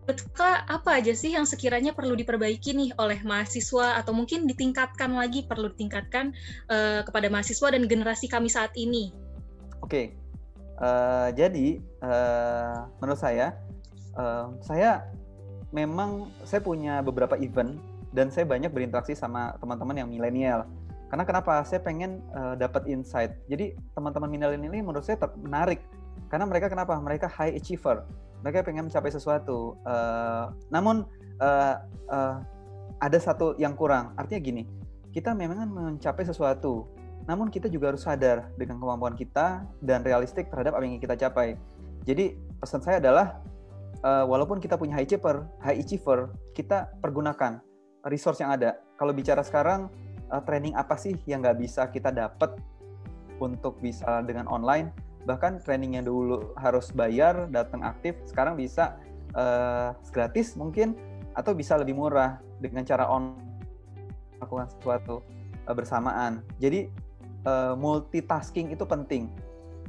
Kak, 0.03 0.67
apa 0.67 0.99
aja 0.99 1.15
sih 1.15 1.31
yang 1.31 1.47
sekiranya 1.47 1.95
perlu 1.95 2.11
diperbaiki 2.19 2.75
nih 2.75 2.91
oleh 2.99 3.23
mahasiswa 3.23 3.95
atau 3.95 4.11
mungkin 4.11 4.43
ditingkatkan 4.43 5.15
lagi 5.15 5.47
perlu 5.47 5.71
ditingkatkan 5.71 6.35
uh, 6.67 7.07
kepada 7.07 7.31
mahasiswa 7.31 7.71
dan 7.71 7.87
generasi 7.87 8.27
kami 8.27 8.51
saat 8.51 8.75
ini? 8.75 9.15
Oke, 9.79 10.11
Uh, 10.83 11.31
jadi 11.31 11.79
uh, 12.03 12.91
menurut 12.99 13.15
saya, 13.15 13.55
uh, 14.19 14.51
saya 14.59 15.07
memang 15.71 16.27
saya 16.43 16.59
punya 16.59 16.99
beberapa 16.99 17.39
event 17.39 17.79
dan 18.11 18.27
saya 18.27 18.43
banyak 18.43 18.67
berinteraksi 18.67 19.15
sama 19.15 19.55
teman-teman 19.63 20.03
yang 20.03 20.09
milenial. 20.11 20.67
Karena 21.07 21.23
kenapa? 21.23 21.63
Saya 21.63 21.79
pengen 21.79 22.19
uh, 22.35 22.59
dapat 22.59 22.83
insight. 22.91 23.31
Jadi 23.47 23.79
teman-teman 23.95 24.27
milenial 24.27 24.59
ini 24.59 24.83
menurut 24.83 25.07
saya 25.07 25.15
menarik 25.39 25.79
karena 26.33 26.49
mereka 26.49 26.65
kenapa? 26.65 26.97
Mereka 26.97 27.29
high 27.29 27.53
achiever. 27.53 28.03
Mereka 28.41 28.65
pengen 28.65 28.89
mencapai 28.89 29.13
sesuatu. 29.13 29.77
Uh, 29.85 30.51
namun 30.73 31.05
uh, 31.37 31.75
uh, 32.09 32.41
ada 32.99 33.17
satu 33.21 33.53
yang 33.61 33.77
kurang. 33.77 34.17
Artinya 34.17 34.41
gini, 34.41 34.63
kita 35.13 35.37
memang 35.37 35.63
mencapai 35.69 36.25
sesuatu 36.25 36.89
namun 37.23 37.47
kita 37.47 37.71
juga 37.71 37.95
harus 37.95 38.03
sadar 38.03 38.51
dengan 38.59 38.79
kemampuan 38.79 39.15
kita 39.15 39.63
dan 39.79 40.03
realistik 40.03 40.51
terhadap 40.51 40.75
apa 40.75 40.83
yang 40.83 40.99
kita 40.99 41.15
capai. 41.15 41.55
Jadi 42.03 42.35
pesan 42.59 42.83
saya 42.83 42.99
adalah 42.99 43.39
uh, 44.03 44.27
walaupun 44.27 44.59
kita 44.59 44.75
punya 44.75 44.99
high 44.99 45.07
achiever, 45.07 45.47
high 45.63 45.79
achiever, 45.79 46.35
kita 46.51 46.91
pergunakan 46.99 47.63
resource 48.03 48.43
yang 48.43 48.51
ada. 48.51 48.75
Kalau 48.99 49.15
bicara 49.15 49.39
sekarang 49.39 49.87
uh, 50.27 50.43
training 50.43 50.75
apa 50.75 50.99
sih 50.99 51.15
yang 51.23 51.39
nggak 51.39 51.63
bisa 51.63 51.87
kita 51.87 52.11
dapat 52.11 52.59
untuk 53.39 53.79
bisa 53.79 54.19
dengan 54.27 54.51
online? 54.51 54.91
Bahkan 55.23 55.63
training 55.63 55.95
yang 55.95 56.05
dulu 56.05 56.51
harus 56.59 56.91
bayar, 56.91 57.47
datang 57.47 57.79
aktif, 57.87 58.19
sekarang 58.27 58.59
bisa 58.59 58.99
uh, 59.39 59.95
gratis 60.11 60.59
mungkin 60.59 60.99
atau 61.33 61.55
bisa 61.55 61.79
lebih 61.79 61.95
murah 61.95 62.43
dengan 62.59 62.83
cara 62.83 63.07
on 63.07 63.39
melakukan 64.37 64.67
sesuatu 64.75 65.23
bersamaan. 65.71 66.43
Jadi 66.59 66.91
uh, 67.47 67.75
multitasking 67.77 68.71
itu 68.73 68.83
penting. 68.83 69.31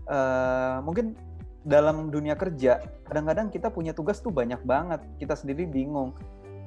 Uh, 0.05 0.85
mungkin 0.85 1.17
dalam 1.65 2.13
dunia 2.13 2.37
kerja 2.37 2.85
kadang-kadang 3.09 3.49
kita 3.49 3.73
punya 3.73 3.97
tugas 3.97 4.21
tuh 4.21 4.29
banyak 4.31 4.61
banget, 4.63 5.01
kita 5.17 5.35
sendiri 5.35 5.65
bingung. 5.65 6.13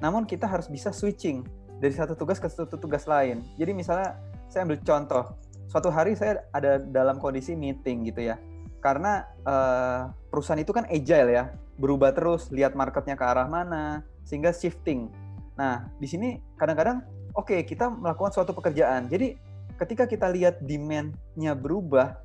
Namun 0.02 0.26
kita 0.26 0.50
harus 0.50 0.66
bisa 0.70 0.90
switching 0.90 1.46
dari 1.78 1.94
satu 1.94 2.18
tugas 2.18 2.42
ke 2.42 2.50
satu 2.50 2.78
tugas 2.78 3.06
lain. 3.06 3.46
Jadi 3.58 3.72
misalnya 3.74 4.18
saya 4.50 4.66
ambil 4.66 4.82
contoh, 4.82 5.24
suatu 5.70 5.90
hari 5.94 6.18
saya 6.18 6.42
ada 6.54 6.82
dalam 6.82 7.22
kondisi 7.22 7.54
meeting 7.54 8.10
gitu 8.10 8.34
ya. 8.34 8.36
Karena 8.82 9.26
uh, 9.46 10.14
perusahaan 10.30 10.62
itu 10.62 10.74
kan 10.74 10.86
agile 10.90 11.30
ya, 11.34 11.44
berubah 11.78 12.14
terus, 12.14 12.50
lihat 12.54 12.74
marketnya 12.78 13.18
ke 13.18 13.26
arah 13.26 13.50
mana, 13.50 14.06
sehingga 14.26 14.54
shifting. 14.54 15.10
Nah, 15.58 15.90
di 15.98 16.06
sini 16.06 16.38
kadang-kadang 16.58 17.02
oke 17.34 17.54
okay, 17.54 17.66
kita 17.66 17.90
melakukan 17.90 18.34
suatu 18.34 18.54
pekerjaan. 18.54 19.10
Jadi 19.10 19.38
ketika 19.78 20.10
kita 20.10 20.28
lihat 20.34 20.60
demand-nya 20.66 21.54
berubah, 21.54 22.18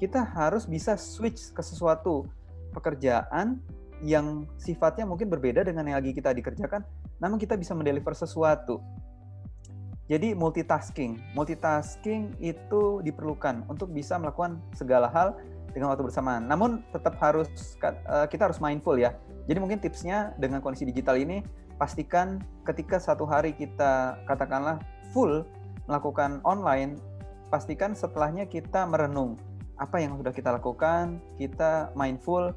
kita 0.00 0.24
harus 0.24 0.64
bisa 0.64 0.96
switch 0.96 1.52
ke 1.52 1.62
sesuatu 1.62 2.26
pekerjaan 2.74 3.60
yang 4.02 4.44
sifatnya 4.58 5.06
mungkin 5.06 5.30
berbeda 5.30 5.62
dengan 5.62 5.86
yang 5.86 5.96
lagi 6.02 6.12
kita 6.12 6.34
dikerjakan, 6.34 6.82
namun 7.22 7.38
kita 7.38 7.54
bisa 7.54 7.72
mendeliver 7.72 8.12
sesuatu. 8.12 8.82
Jadi 10.04 10.36
multitasking, 10.36 11.32
multitasking 11.32 12.36
itu 12.36 13.00
diperlukan 13.00 13.64
untuk 13.72 13.88
bisa 13.88 14.20
melakukan 14.20 14.60
segala 14.76 15.08
hal 15.08 15.32
dengan 15.72 15.88
waktu 15.88 16.04
bersamaan. 16.04 16.44
Namun 16.44 16.84
tetap 16.92 17.16
harus 17.24 17.48
eh, 17.80 18.26
kita 18.28 18.52
harus 18.52 18.60
mindful 18.60 19.00
ya. 19.00 19.16
Jadi 19.48 19.58
mungkin 19.60 19.80
tipsnya 19.80 20.36
dengan 20.36 20.60
kondisi 20.60 20.84
digital 20.84 21.16
ini 21.16 21.40
pastikan 21.80 22.44
ketika 22.68 23.00
satu 23.00 23.24
hari 23.24 23.56
kita 23.56 24.20
katakanlah 24.28 24.76
full 25.16 25.48
melakukan 25.86 26.40
online, 26.42 26.96
pastikan 27.52 27.92
setelahnya 27.92 28.48
kita 28.48 28.88
merenung 28.88 29.36
apa 29.74 29.98
yang 29.98 30.14
sudah 30.18 30.30
kita 30.30 30.54
lakukan, 30.54 31.18
kita 31.36 31.90
mindful, 31.98 32.54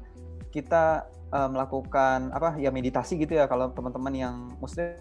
kita 0.54 1.06
uh, 1.34 1.48
melakukan 1.50 2.30
apa 2.32 2.56
ya 2.56 2.70
meditasi 2.70 3.18
gitu 3.18 3.36
ya 3.36 3.50
kalau 3.50 3.74
teman-teman 3.74 4.14
yang 4.14 4.34
muslim 4.62 4.94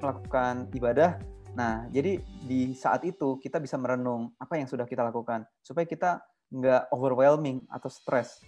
melakukan 0.00 0.66
ibadah. 0.74 1.20
Nah, 1.50 1.90
jadi 1.90 2.22
di 2.46 2.72
saat 2.78 3.02
itu 3.02 3.36
kita 3.42 3.58
bisa 3.58 3.74
merenung 3.74 4.30
apa 4.38 4.54
yang 4.54 4.70
sudah 4.70 4.86
kita 4.86 5.02
lakukan 5.02 5.42
supaya 5.66 5.84
kita 5.86 6.22
nggak 6.50 6.90
overwhelming 6.94 7.62
atau 7.70 7.90
stres. 7.90 8.42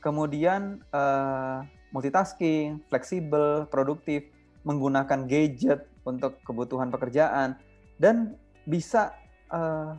Kemudian 0.00 0.80
uh, 0.94 1.64
multitasking, 1.92 2.84
fleksibel, 2.88 3.68
produktif, 3.68 4.28
menggunakan 4.64 5.24
gadget 5.28 5.88
untuk 6.08 6.40
kebutuhan 6.42 6.88
pekerjaan, 6.88 7.60
dan 8.00 8.40
bisa 8.64 9.12
uh, 9.52 9.92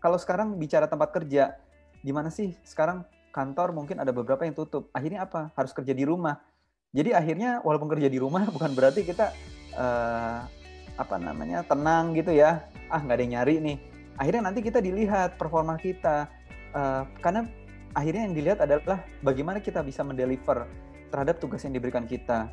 kalau 0.00 0.16
sekarang 0.16 0.56
bicara 0.56 0.88
tempat 0.88 1.12
kerja, 1.12 1.58
gimana 2.00 2.32
sih 2.32 2.56
sekarang 2.64 3.04
kantor 3.30 3.74
mungkin 3.74 3.98
ada 4.00 4.10
beberapa 4.10 4.42
yang 4.46 4.56
tutup. 4.56 4.90
Akhirnya 4.96 5.26
apa? 5.26 5.50
Harus 5.54 5.70
kerja 5.76 5.94
di 5.94 6.08
rumah. 6.08 6.40
Jadi 6.90 7.14
akhirnya 7.14 7.62
walaupun 7.62 7.86
kerja 7.90 8.10
di 8.10 8.18
rumah 8.18 8.46
bukan 8.54 8.74
berarti 8.74 9.06
kita 9.06 9.30
uh, 9.78 10.46
apa 10.98 11.16
namanya 11.16 11.62
tenang 11.64 12.16
gitu 12.18 12.34
ya. 12.34 12.66
Ah 12.90 12.98
nggak 12.98 13.16
ada 13.16 13.22
yang 13.22 13.34
nyari 13.38 13.54
nih. 13.62 13.76
Akhirnya 14.18 14.42
nanti 14.50 14.60
kita 14.60 14.82
dilihat 14.82 15.38
performa 15.38 15.78
kita. 15.78 16.26
Uh, 16.70 17.02
karena 17.18 17.46
akhirnya 17.94 18.22
yang 18.30 18.34
dilihat 18.34 18.58
adalah 18.62 19.02
bagaimana 19.22 19.58
kita 19.58 19.82
bisa 19.82 20.02
mendeliver 20.06 20.66
terhadap 21.10 21.38
tugas 21.42 21.62
yang 21.66 21.74
diberikan 21.74 22.06
kita. 22.06 22.50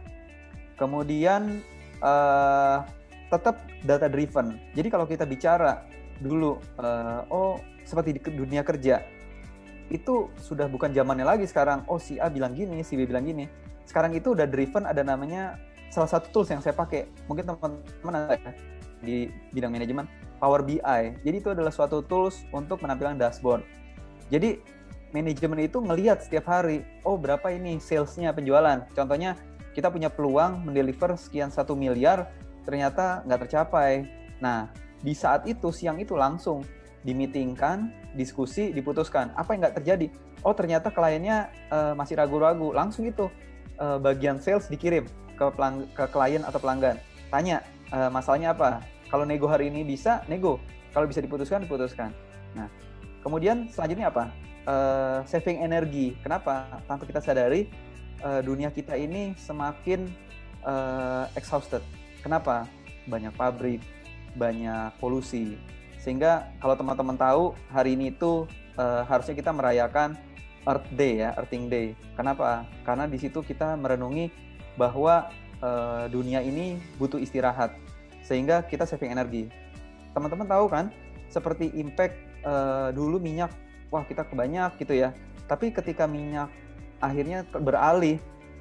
Kemudian 0.77 1.65
uh, 2.01 2.83
tetap 3.27 3.63
data 3.83 4.07
driven. 4.07 4.57
Jadi 4.73 4.87
kalau 4.87 5.05
kita 5.05 5.27
bicara 5.27 5.83
dulu, 6.19 6.57
uh, 6.79 7.27
oh 7.29 7.59
seperti 7.87 8.17
di 8.17 8.21
dunia 8.35 8.63
kerja 8.65 9.03
itu 9.87 10.27
sudah 10.43 10.67
bukan 10.67 10.91
zamannya 10.91 11.23
lagi 11.23 11.47
sekarang. 11.47 11.87
Oh 11.87 11.99
si 11.99 12.19
A 12.19 12.27
bilang 12.27 12.51
gini, 12.55 12.83
si 12.83 12.99
B 12.99 13.07
bilang 13.07 13.23
gini. 13.23 13.47
Sekarang 13.87 14.11
itu 14.11 14.35
udah 14.35 14.43
driven 14.43 14.83
ada 14.83 14.99
namanya 14.99 15.55
salah 15.87 16.11
satu 16.11 16.27
tools 16.31 16.51
yang 16.51 16.59
saya 16.59 16.75
pakai. 16.75 17.07
Mungkin 17.31 17.47
teman-teman 17.47 18.13
ada 18.15 18.35
ya, 18.35 18.51
di 18.99 19.31
bidang 19.55 19.71
manajemen 19.71 20.05
Power 20.37 20.61
BI. 20.61 21.01
Jadi 21.23 21.35
itu 21.39 21.49
adalah 21.49 21.71
suatu 21.71 22.03
tools 22.03 22.43
untuk 22.51 22.83
menampilkan 22.83 23.15
dashboard. 23.15 23.63
Jadi 24.27 24.59
manajemen 25.15 25.63
itu 25.63 25.79
ngelihat 25.79 26.19
setiap 26.19 26.51
hari, 26.51 26.83
oh 27.07 27.15
berapa 27.15 27.47
ini 27.49 27.79
salesnya 27.79 28.35
penjualan. 28.35 28.83
Contohnya 28.91 29.39
kita 29.77 29.93
punya 29.93 30.09
peluang 30.09 30.65
mendeliver 30.65 31.13
sekian 31.13 31.53
satu 31.53 31.77
miliar, 31.77 32.33
ternyata 32.65 33.21
nggak 33.29 33.45
tercapai. 33.45 34.09
Nah 34.41 34.73
di 35.05 35.13
saat 35.13 35.45
itu 35.45 35.69
siang 35.69 36.01
itu 36.01 36.17
langsung 36.17 36.65
dimitingkan, 37.05 37.93
diskusi, 38.17 38.73
diputuskan. 38.73 39.29
Apa 39.37 39.53
yang 39.53 39.61
nggak 39.61 39.77
terjadi? 39.77 40.09
Oh 40.41 40.57
ternyata 40.57 40.89
kliennya 40.89 41.53
uh, 41.69 41.93
masih 41.93 42.17
ragu-ragu. 42.17 42.73
Langsung 42.73 43.05
itu 43.05 43.29
uh, 43.77 44.01
bagian 44.01 44.41
sales 44.41 44.65
dikirim 44.65 45.05
ke, 45.37 45.45
pelang 45.53 45.85
ke 45.93 46.09
klien 46.09 46.41
atau 46.41 46.57
pelanggan. 46.57 46.97
Tanya 47.29 47.61
uh, 47.93 48.09
masalahnya 48.09 48.57
apa? 48.57 48.81
Kalau 49.13 49.29
nego 49.29 49.45
hari 49.45 49.69
ini 49.69 49.85
bisa, 49.85 50.25
nego. 50.25 50.57
Kalau 50.89 51.05
bisa 51.05 51.21
diputuskan, 51.21 51.61
diputuskan. 51.69 52.09
Nah, 52.57 52.65
kemudian 53.21 53.69
selanjutnya 53.69 54.09
apa? 54.09 54.33
uh, 54.67 55.19
saving 55.23 55.63
energi. 55.63 56.13
Kenapa? 56.19 56.67
Tanpa 56.85 57.07
kita 57.07 57.23
sadari 57.23 57.71
uh, 58.23 58.41
dunia 58.41 58.69
kita 58.73 58.95
ini 58.97 59.33
semakin 59.37 60.09
uh, 60.65 61.25
exhausted. 61.37 61.81
Kenapa? 62.21 62.65
Banyak 63.07 63.33
pabrik, 63.35 63.81
banyak 64.35 64.93
polusi. 65.01 65.57
Sehingga 66.01 66.51
kalau 66.63 66.77
teman-teman 66.77 67.17
tahu 67.19 67.57
hari 67.67 67.99
ini 67.99 68.13
itu 68.13 68.47
uh, 68.79 69.03
harusnya 69.05 69.35
kita 69.35 69.51
merayakan 69.51 70.15
Earth 70.67 70.87
Day 70.95 71.23
ya, 71.23 71.35
Earthing 71.35 71.71
Day. 71.71 71.95
Kenapa? 72.15 72.67
Karena 72.83 73.07
di 73.07 73.17
situ 73.19 73.39
kita 73.43 73.75
merenungi 73.79 74.31
bahwa 74.75 75.31
uh, 75.63 76.05
dunia 76.11 76.43
ini 76.43 76.77
butuh 76.99 77.17
istirahat 77.17 77.73
sehingga 78.23 78.63
kita 78.67 78.83
saving 78.83 79.15
energi. 79.15 79.47
Teman-teman 80.11 80.47
tahu 80.47 80.65
kan, 80.67 80.91
seperti 81.31 81.71
impact 81.79 82.15
uh, 82.43 82.91
dulu 82.91 83.19
minyak 83.19 83.51
wah 83.87 84.03
kita 84.03 84.27
kebanyak 84.27 84.75
gitu 84.79 84.95
ya. 84.95 85.15
Tapi 85.47 85.71
ketika 85.71 86.03
minyak 86.03 86.51
akhirnya 86.99 87.45
beralih 87.51 88.17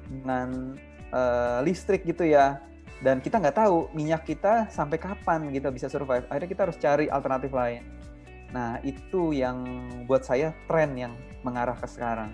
dengan 0.07 0.77
uh, 1.11 1.59
listrik 1.65 2.07
gitu 2.07 2.23
ya, 2.23 2.61
dan 3.03 3.19
kita 3.21 3.37
nggak 3.37 3.57
tahu 3.57 3.91
minyak 3.91 4.23
kita 4.25 4.69
sampai 4.71 4.97
kapan 4.97 5.51
kita 5.51 5.69
bisa 5.69 5.87
survive. 5.91 6.25
Akhirnya 6.31 6.49
kita 6.49 6.61
harus 6.69 6.77
cari 6.79 7.05
alternatif 7.11 7.51
lain. 7.51 7.83
Nah 8.55 8.79
itu 8.87 9.35
yang 9.35 9.63
buat 10.07 10.23
saya 10.23 10.55
tren 10.71 10.95
yang 10.95 11.13
mengarah 11.43 11.75
ke 11.75 11.87
sekarang. 11.89 12.31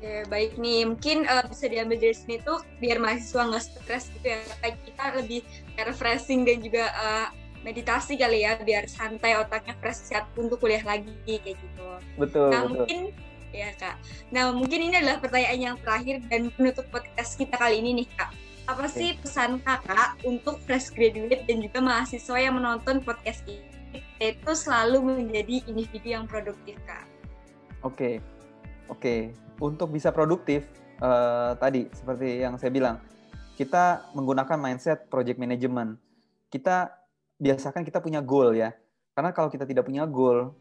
Oke, 0.00 0.24
baik 0.32 0.56
nih. 0.56 0.88
Mungkin 0.88 1.28
uh, 1.28 1.44
bisa 1.44 1.68
diambil 1.68 2.00
dari 2.00 2.16
sini 2.16 2.40
tuh 2.40 2.64
biar 2.80 2.96
mahasiswa 2.96 3.52
nggak 3.52 3.60
stres 3.60 4.08
gitu 4.16 4.32
ya. 4.32 4.40
Kayak 4.64 4.76
kita 4.88 5.04
lebih 5.20 5.40
refreshing 5.76 6.48
dan 6.48 6.56
juga 6.64 6.88
uh, 6.96 7.28
meditasi 7.60 8.16
kali 8.16 8.48
ya 8.48 8.56
biar 8.56 8.88
santai 8.88 9.36
otaknya 9.36 9.76
fresh 9.84 10.08
siap 10.08 10.32
untuk 10.40 10.56
kuliah 10.56 10.80
lagi 10.80 11.12
kayak 11.28 11.60
gitu. 11.60 11.88
Betul. 12.16 12.48
Nah 12.48 12.64
betul. 12.64 12.72
mungkin 12.72 13.00
ya 13.50 13.70
kak. 13.76 13.98
Nah 14.30 14.50
mungkin 14.54 14.90
ini 14.90 14.94
adalah 14.98 15.18
pertanyaan 15.18 15.60
yang 15.60 15.76
terakhir 15.82 16.22
dan 16.30 16.50
penutup 16.54 16.86
podcast 16.90 17.36
kita 17.36 17.54
kali 17.58 17.82
ini 17.82 18.04
nih 18.04 18.08
kak. 18.14 18.30
Apa 18.70 18.86
sih 18.86 19.18
pesan 19.18 19.58
kakak 19.66 20.22
untuk 20.22 20.62
fresh 20.62 20.94
graduate 20.94 21.42
dan 21.50 21.58
juga 21.58 21.78
mahasiswa 21.82 22.38
yang 22.38 22.54
menonton 22.58 23.02
podcast 23.02 23.42
ini? 23.50 23.66
Itu 24.22 24.54
selalu 24.54 25.02
menjadi 25.02 25.66
individu 25.66 26.14
yang 26.14 26.24
produktif 26.30 26.78
kak. 26.86 27.08
Oke, 27.82 27.90
okay. 27.90 28.14
oke. 28.86 29.00
Okay. 29.00 29.20
Untuk 29.60 29.92
bisa 29.92 30.08
produktif 30.08 30.64
uh, 31.04 31.52
tadi 31.58 31.88
seperti 31.92 32.44
yang 32.44 32.56
saya 32.56 32.72
bilang, 32.72 32.96
kita 33.60 34.08
menggunakan 34.16 34.56
mindset 34.56 35.08
project 35.12 35.36
management. 35.36 36.00
Kita 36.48 36.92
biasakan 37.40 37.84
kita 37.84 38.00
punya 38.00 38.20
goal 38.24 38.56
ya. 38.56 38.72
Karena 39.16 39.34
kalau 39.34 39.52
kita 39.52 39.68
tidak 39.68 39.84
punya 39.84 40.08
goal, 40.08 40.54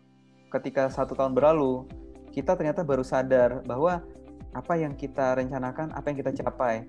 ketika 0.49 0.89
satu 0.89 1.13
tahun 1.13 1.31
berlalu, 1.31 1.85
kita 2.29 2.55
ternyata 2.55 2.85
baru 2.85 3.01
sadar 3.01 3.61
bahwa 3.65 4.01
apa 4.53 4.73
yang 4.77 4.97
kita 4.97 5.37
rencanakan, 5.37 5.93
apa 5.93 6.05
yang 6.09 6.17
kita 6.17 6.31
capai. 6.41 6.85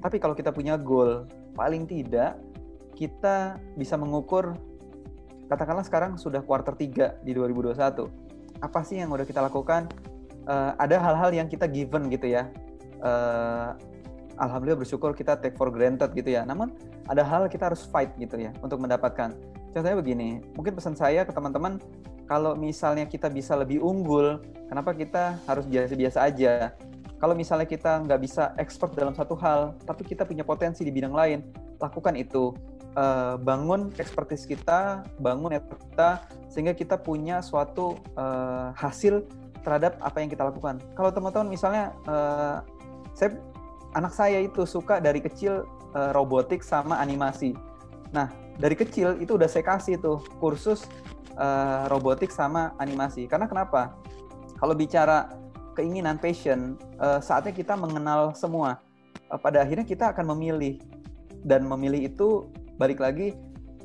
Tapi 0.00 0.16
kalau 0.18 0.34
kita 0.34 0.50
punya 0.50 0.74
goal, 0.74 1.28
paling 1.54 1.86
tidak 1.86 2.38
kita 2.94 3.58
bisa 3.74 3.98
mengukur, 3.98 4.54
katakanlah 5.50 5.82
sekarang 5.82 6.14
sudah 6.14 6.40
kuarter 6.42 6.74
3 6.74 7.26
di 7.26 7.34
2021. 7.34 8.06
Apa 8.62 8.80
sih 8.86 9.02
yang 9.02 9.10
udah 9.10 9.26
kita 9.26 9.42
lakukan? 9.42 9.90
Uh, 10.44 10.76
ada 10.78 11.00
hal-hal 11.00 11.30
yang 11.34 11.48
kita 11.50 11.66
given 11.66 12.06
gitu 12.08 12.30
ya. 12.30 12.48
Uh, 13.02 13.74
alhamdulillah 14.38 14.80
bersyukur 14.80 15.12
kita 15.12 15.36
take 15.38 15.58
for 15.58 15.68
granted 15.74 16.14
gitu 16.14 16.34
ya. 16.34 16.46
Namun 16.46 16.72
ada 17.10 17.26
hal 17.26 17.50
kita 17.50 17.72
harus 17.72 17.84
fight 17.90 18.14
gitu 18.16 18.38
ya 18.38 18.54
untuk 18.62 18.80
mendapatkan. 18.80 19.34
Contohnya 19.74 19.98
begini, 19.98 20.38
mungkin 20.54 20.78
pesan 20.78 20.94
saya 20.94 21.26
ke 21.26 21.34
teman-teman 21.34 21.82
kalau 22.24 22.56
misalnya 22.56 23.04
kita 23.04 23.28
bisa 23.28 23.52
lebih 23.52 23.84
unggul, 23.84 24.40
kenapa 24.68 24.96
kita 24.96 25.36
harus 25.44 25.68
biasa-biasa 25.68 26.18
aja? 26.24 26.72
Kalau 27.20 27.32
misalnya 27.36 27.68
kita 27.68 28.04
nggak 28.04 28.20
bisa 28.20 28.52
expert 28.60 28.92
dalam 28.96 29.12
satu 29.16 29.36
hal, 29.36 29.76
tapi 29.84 30.04
kita 30.04 30.28
punya 30.28 30.44
potensi 30.44 30.84
di 30.84 30.92
bidang 30.92 31.12
lain, 31.12 31.40
lakukan 31.80 32.16
itu. 32.16 32.52
Uh, 32.94 33.34
bangun 33.42 33.90
expertise 33.98 34.46
kita, 34.46 35.02
bangun 35.18 35.58
network 35.58 35.82
kita, 35.90 36.22
sehingga 36.46 36.78
kita 36.78 36.94
punya 36.94 37.42
suatu 37.42 37.98
uh, 38.14 38.70
hasil 38.78 39.26
terhadap 39.66 39.98
apa 39.98 40.22
yang 40.22 40.30
kita 40.30 40.46
lakukan. 40.46 40.78
Kalau 40.94 41.10
teman-teman 41.10 41.50
misalnya, 41.50 41.90
uh, 42.06 42.62
saya 43.18 43.34
anak 43.98 44.14
saya 44.14 44.38
itu 44.46 44.62
suka 44.62 45.02
dari 45.02 45.18
kecil 45.18 45.66
uh, 45.98 46.14
robotik 46.14 46.62
sama 46.62 47.02
animasi. 47.02 47.58
Nah, 48.14 48.30
dari 48.62 48.78
kecil 48.78 49.18
itu 49.18 49.34
udah 49.34 49.50
saya 49.50 49.66
kasih 49.66 49.98
tuh 49.98 50.22
kursus 50.38 50.86
uh, 51.38 51.86
robotik 51.90 52.30
sama 52.30 52.74
animasi. 52.78 53.26
Karena 53.30 53.46
kenapa? 53.50 53.94
Kalau 54.58 54.74
bicara 54.74 55.30
keinginan 55.74 56.16
passion, 56.18 56.78
uh, 57.02 57.18
saatnya 57.18 57.52
kita 57.52 57.74
mengenal 57.74 58.32
semua. 58.38 58.78
Uh, 59.30 59.38
pada 59.38 59.62
akhirnya 59.62 59.86
kita 59.86 60.14
akan 60.14 60.34
memilih 60.36 60.78
dan 61.44 61.66
memilih 61.66 62.08
itu 62.08 62.48
balik 62.80 63.02
lagi 63.02 63.36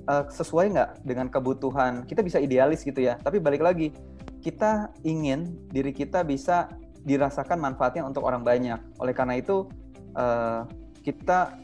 uh, 0.07 0.25
sesuai 0.29 0.71
nggak 0.73 0.89
dengan 1.03 1.27
kebutuhan. 1.27 2.05
Kita 2.05 2.23
bisa 2.23 2.37
idealis 2.39 2.85
gitu 2.85 3.01
ya, 3.01 3.17
tapi 3.19 3.41
balik 3.41 3.61
lagi 3.61 3.91
kita 4.39 4.95
ingin 5.03 5.51
diri 5.67 5.91
kita 5.91 6.23
bisa 6.23 6.71
dirasakan 7.03 7.59
manfaatnya 7.59 8.07
untuk 8.07 8.23
orang 8.23 8.43
banyak. 8.43 8.79
Oleh 8.99 9.11
karena 9.11 9.35
itu 9.39 9.67
uh, 10.15 10.63
kita 11.03 11.55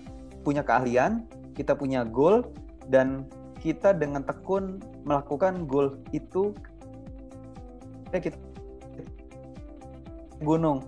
punya 0.43 0.61
keahlian, 0.61 1.23
kita 1.55 1.73
punya 1.73 2.03
goal, 2.03 2.43
dan 2.91 3.25
kita 3.65 3.97
dengan 3.97 4.21
tekun 4.21 4.77
melakukan 5.09 5.65
goal 5.65 5.97
itu 6.13 6.53
ya 8.13 8.21
kita 8.21 8.37
gunung. 10.45 10.85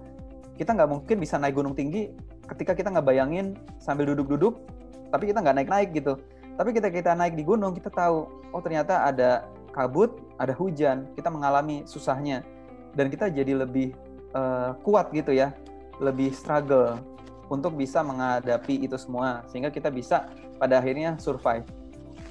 Kita 0.62 0.78
nggak 0.78 0.90
mungkin 0.90 1.18
bisa 1.18 1.42
naik 1.42 1.58
gunung 1.58 1.74
tinggi 1.74 2.14
ketika 2.46 2.78
kita 2.78 2.94
nggak 2.94 3.10
bayangin 3.10 3.58
sambil 3.82 4.14
duduk-duduk 4.14 4.62
tapi 5.10 5.34
kita 5.34 5.42
nggak 5.42 5.58
naik-naik 5.58 5.90
gitu. 5.98 6.22
Tapi 6.54 6.70
kita 6.78 6.94
kita 6.94 7.18
naik 7.18 7.34
di 7.34 7.42
gunung 7.42 7.74
kita 7.74 7.90
tahu 7.90 8.30
oh 8.54 8.62
ternyata 8.62 9.10
ada 9.10 9.50
kabut 9.74 10.14
ada 10.38 10.54
hujan 10.54 11.10
kita 11.18 11.34
mengalami 11.34 11.82
susahnya. 11.90 12.46
Dan 12.94 13.10
kita 13.10 13.34
jadi 13.34 13.58
lebih 13.58 13.98
uh, 14.38 14.78
kuat 14.86 15.10
gitu 15.18 15.34
ya 15.34 15.50
lebih 15.98 16.30
struggle 16.30 17.02
untuk 17.50 17.74
bisa 17.74 18.06
menghadapi 18.06 18.86
itu 18.86 18.94
semua 19.02 19.42
sehingga 19.50 19.74
kita 19.74 19.90
bisa 19.90 20.30
pada 20.62 20.78
akhirnya 20.78 21.18
survive 21.18 21.66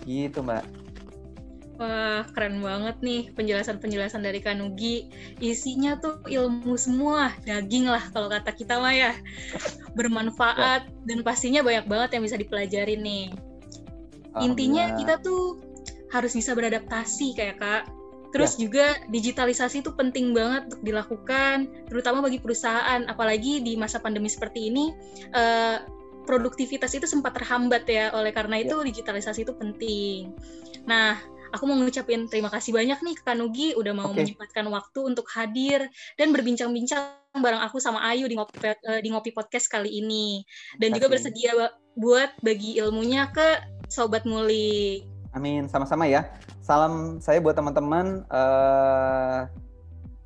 gitu 0.06 0.40
mbak 0.40 0.64
Wah, 1.76 2.24
keren 2.32 2.64
banget 2.64 2.96
nih 3.04 3.28
penjelasan-penjelasan 3.36 4.24
dari 4.24 4.40
Kanugi. 4.40 5.12
Isinya 5.44 6.00
tuh 6.00 6.24
ilmu 6.24 6.72
semua, 6.80 7.36
daging 7.44 7.84
lah 7.84 8.00
kalau 8.16 8.32
kata 8.32 8.48
kita 8.56 8.80
mah 8.80 8.96
ya. 8.96 9.12
Bermanfaat 9.92 10.88
ya. 10.88 10.92
dan 11.04 11.20
pastinya 11.20 11.60
banyak 11.60 11.84
banget 11.84 12.16
yang 12.16 12.24
bisa 12.24 12.40
dipelajari 12.40 12.96
nih. 12.96 13.28
Intinya 14.40 14.96
kita 14.96 15.20
tuh 15.20 15.60
harus 16.08 16.32
bisa 16.32 16.56
beradaptasi 16.56 17.36
kayak 17.36 17.60
Kak. 17.60 17.82
Terus 18.32 18.56
ya. 18.56 18.68
juga 18.68 18.86
digitalisasi 19.12 19.84
itu 19.84 19.92
penting 19.92 20.32
banget 20.32 20.72
untuk 20.72 20.80
dilakukan, 20.80 21.68
terutama 21.92 22.24
bagi 22.24 22.40
perusahaan, 22.40 23.04
apalagi 23.04 23.60
di 23.60 23.76
masa 23.76 24.00
pandemi 24.00 24.32
seperti 24.32 24.72
ini. 24.72 24.96
Uh, 25.36 25.84
produktivitas 26.26 26.92
itu 26.98 27.06
sempat 27.06 27.38
terhambat 27.38 27.86
ya, 27.86 28.10
oleh 28.12 28.34
karena 28.34 28.60
itu 28.60 28.76
ya. 28.82 28.84
digitalisasi 28.90 29.46
itu 29.46 29.54
penting. 29.54 30.34
Nah, 30.84 31.16
aku 31.54 31.64
mau 31.64 31.78
ngucapin 31.78 32.26
terima 32.26 32.50
kasih 32.50 32.74
banyak 32.74 32.98
nih 33.00 33.14
ke 33.14 33.22
Kanugi 33.22 33.68
udah 33.78 33.92
mau 33.94 34.10
okay. 34.10 34.26
menyempatkan 34.26 34.66
waktu 34.68 35.00
untuk 35.06 35.26
hadir 35.30 35.86
dan 36.18 36.34
berbincang-bincang 36.34 37.16
bareng 37.36 37.62
aku 37.62 37.78
sama 37.78 38.00
Ayu 38.10 38.26
di 38.26 38.36
ngopi 38.36 38.56
uh, 38.64 39.00
di 39.00 39.08
ngopi 39.12 39.30
podcast 39.32 39.68
kali 39.68 40.00
ini 40.00 40.42
dan 40.80 40.96
juga 40.96 41.12
bersedia 41.12 41.52
buat 41.96 42.32
bagi 42.40 42.80
ilmunya 42.80 43.28
ke 43.30 43.60
sobat 43.88 44.24
mulik. 44.24 45.04
Amin, 45.36 45.68
sama-sama 45.68 46.08
ya. 46.08 46.32
Salam 46.64 47.20
saya 47.20 47.44
buat 47.44 47.52
teman-teman 47.52 48.24
uh, 48.32 49.44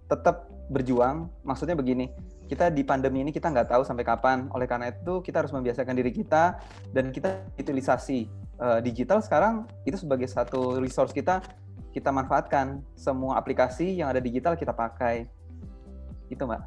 tetap 0.07 0.47
berjuang. 0.71 1.27
Maksudnya 1.43 1.75
begini, 1.75 2.15
kita 2.51 2.67
di 2.75 2.83
pandemi 2.83 3.23
ini 3.23 3.31
kita 3.31 3.47
nggak 3.47 3.71
tahu 3.71 3.87
sampai 3.87 4.03
kapan. 4.03 4.51
Oleh 4.51 4.67
karena 4.67 4.91
itu 4.91 5.23
kita 5.23 5.47
harus 5.47 5.55
membiasakan 5.55 5.95
diri 5.95 6.11
kita 6.11 6.59
dan 6.91 7.15
kita 7.15 7.47
utilisasi 7.55 8.27
uh, 8.59 8.83
digital 8.83 9.23
sekarang 9.23 9.71
itu 9.87 9.95
sebagai 9.95 10.27
satu 10.27 10.83
resource 10.83 11.15
kita 11.15 11.39
kita 11.95 12.11
manfaatkan 12.11 12.83
semua 12.99 13.39
aplikasi 13.39 14.03
yang 14.03 14.11
ada 14.11 14.19
digital 14.19 14.59
kita 14.59 14.75
pakai 14.75 15.31
itu 16.27 16.43
mbak. 16.43 16.63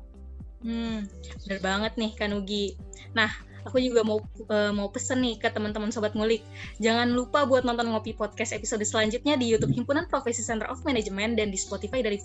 Hmm, 0.63 1.03
benar 1.43 1.59
banget 1.59 1.93
nih 1.99 2.11
Kanugi. 2.15 2.79
Nah, 3.11 3.31
aku 3.65 3.79
juga 3.79 4.03
mau 4.03 4.19
uh, 4.51 4.71
mau 4.71 4.87
pesen 4.91 5.23
nih 5.23 5.39
ke 5.39 5.49
teman-teman 5.51 5.89
sobat 5.89 6.13
ngulik. 6.13 6.43
Jangan 6.79 7.11
lupa 7.11 7.43
buat 7.47 7.63
nonton 7.63 7.91
ngopi 7.91 8.15
podcast 8.15 8.53
episode 8.53 8.83
selanjutnya 8.83 9.35
di 9.35 9.49
YouTube 9.51 9.73
Himpunan 9.73 10.07
Profesi 10.07 10.43
Center 10.43 10.67
of 10.69 10.83
Management 10.83 11.39
dan 11.39 11.49
di 11.49 11.59
Spotify 11.59 12.03
dari 12.03 12.19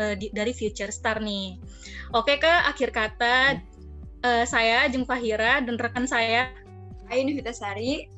uh, 0.00 0.14
di, 0.14 0.30
dari 0.30 0.52
Future 0.54 0.90
Star 0.90 1.18
nih. 1.20 1.58
Oke 2.14 2.38
ke 2.38 2.50
akhir 2.50 2.94
kata 2.94 3.60
uh, 4.24 4.44
saya 4.48 4.88
Jeng 4.88 5.06
Fahira 5.06 5.60
dan 5.60 5.76
rekan 5.76 6.08
saya 6.08 6.50
Ayu 7.12 7.28
Vitasari 7.36 8.08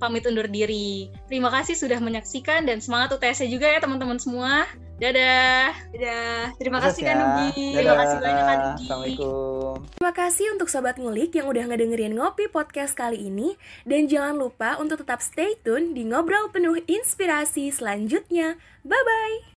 pamit 0.00 0.24
undur 0.24 0.48
diri. 0.48 1.12
Terima 1.28 1.52
kasih 1.52 1.76
sudah 1.76 2.00
menyaksikan 2.00 2.64
dan 2.64 2.80
semangat 2.80 3.20
UTS 3.20 3.44
juga 3.52 3.68
ya 3.68 3.78
teman-teman 3.84 4.16
semua. 4.16 4.64
Dadah. 5.00 5.72
Dadah. 5.96 6.52
Terima 6.60 6.78
kasih 6.84 7.08
ya. 7.08 7.16
Nugi. 7.16 7.72
Terima 7.72 7.96
kasih 7.96 8.16
banyak 8.20 8.44
Nugi. 8.44 8.84
Assalamualaikum. 8.84 9.74
Terima 9.96 10.12
kasih 10.12 10.46
untuk 10.52 10.68
sobat 10.68 11.00
ngulik 11.00 11.32
yang 11.32 11.48
udah 11.48 11.64
ngedengerin 11.72 12.12
ngopi 12.20 12.52
podcast 12.52 12.92
kali 12.92 13.16
ini 13.16 13.56
dan 13.88 14.12
jangan 14.12 14.36
lupa 14.36 14.76
untuk 14.76 15.00
tetap 15.00 15.24
stay 15.24 15.56
tune 15.64 15.96
di 15.96 16.04
ngobrol 16.04 16.52
penuh 16.52 16.76
inspirasi 16.84 17.72
selanjutnya. 17.72 18.60
Bye 18.84 19.00
bye. 19.00 19.49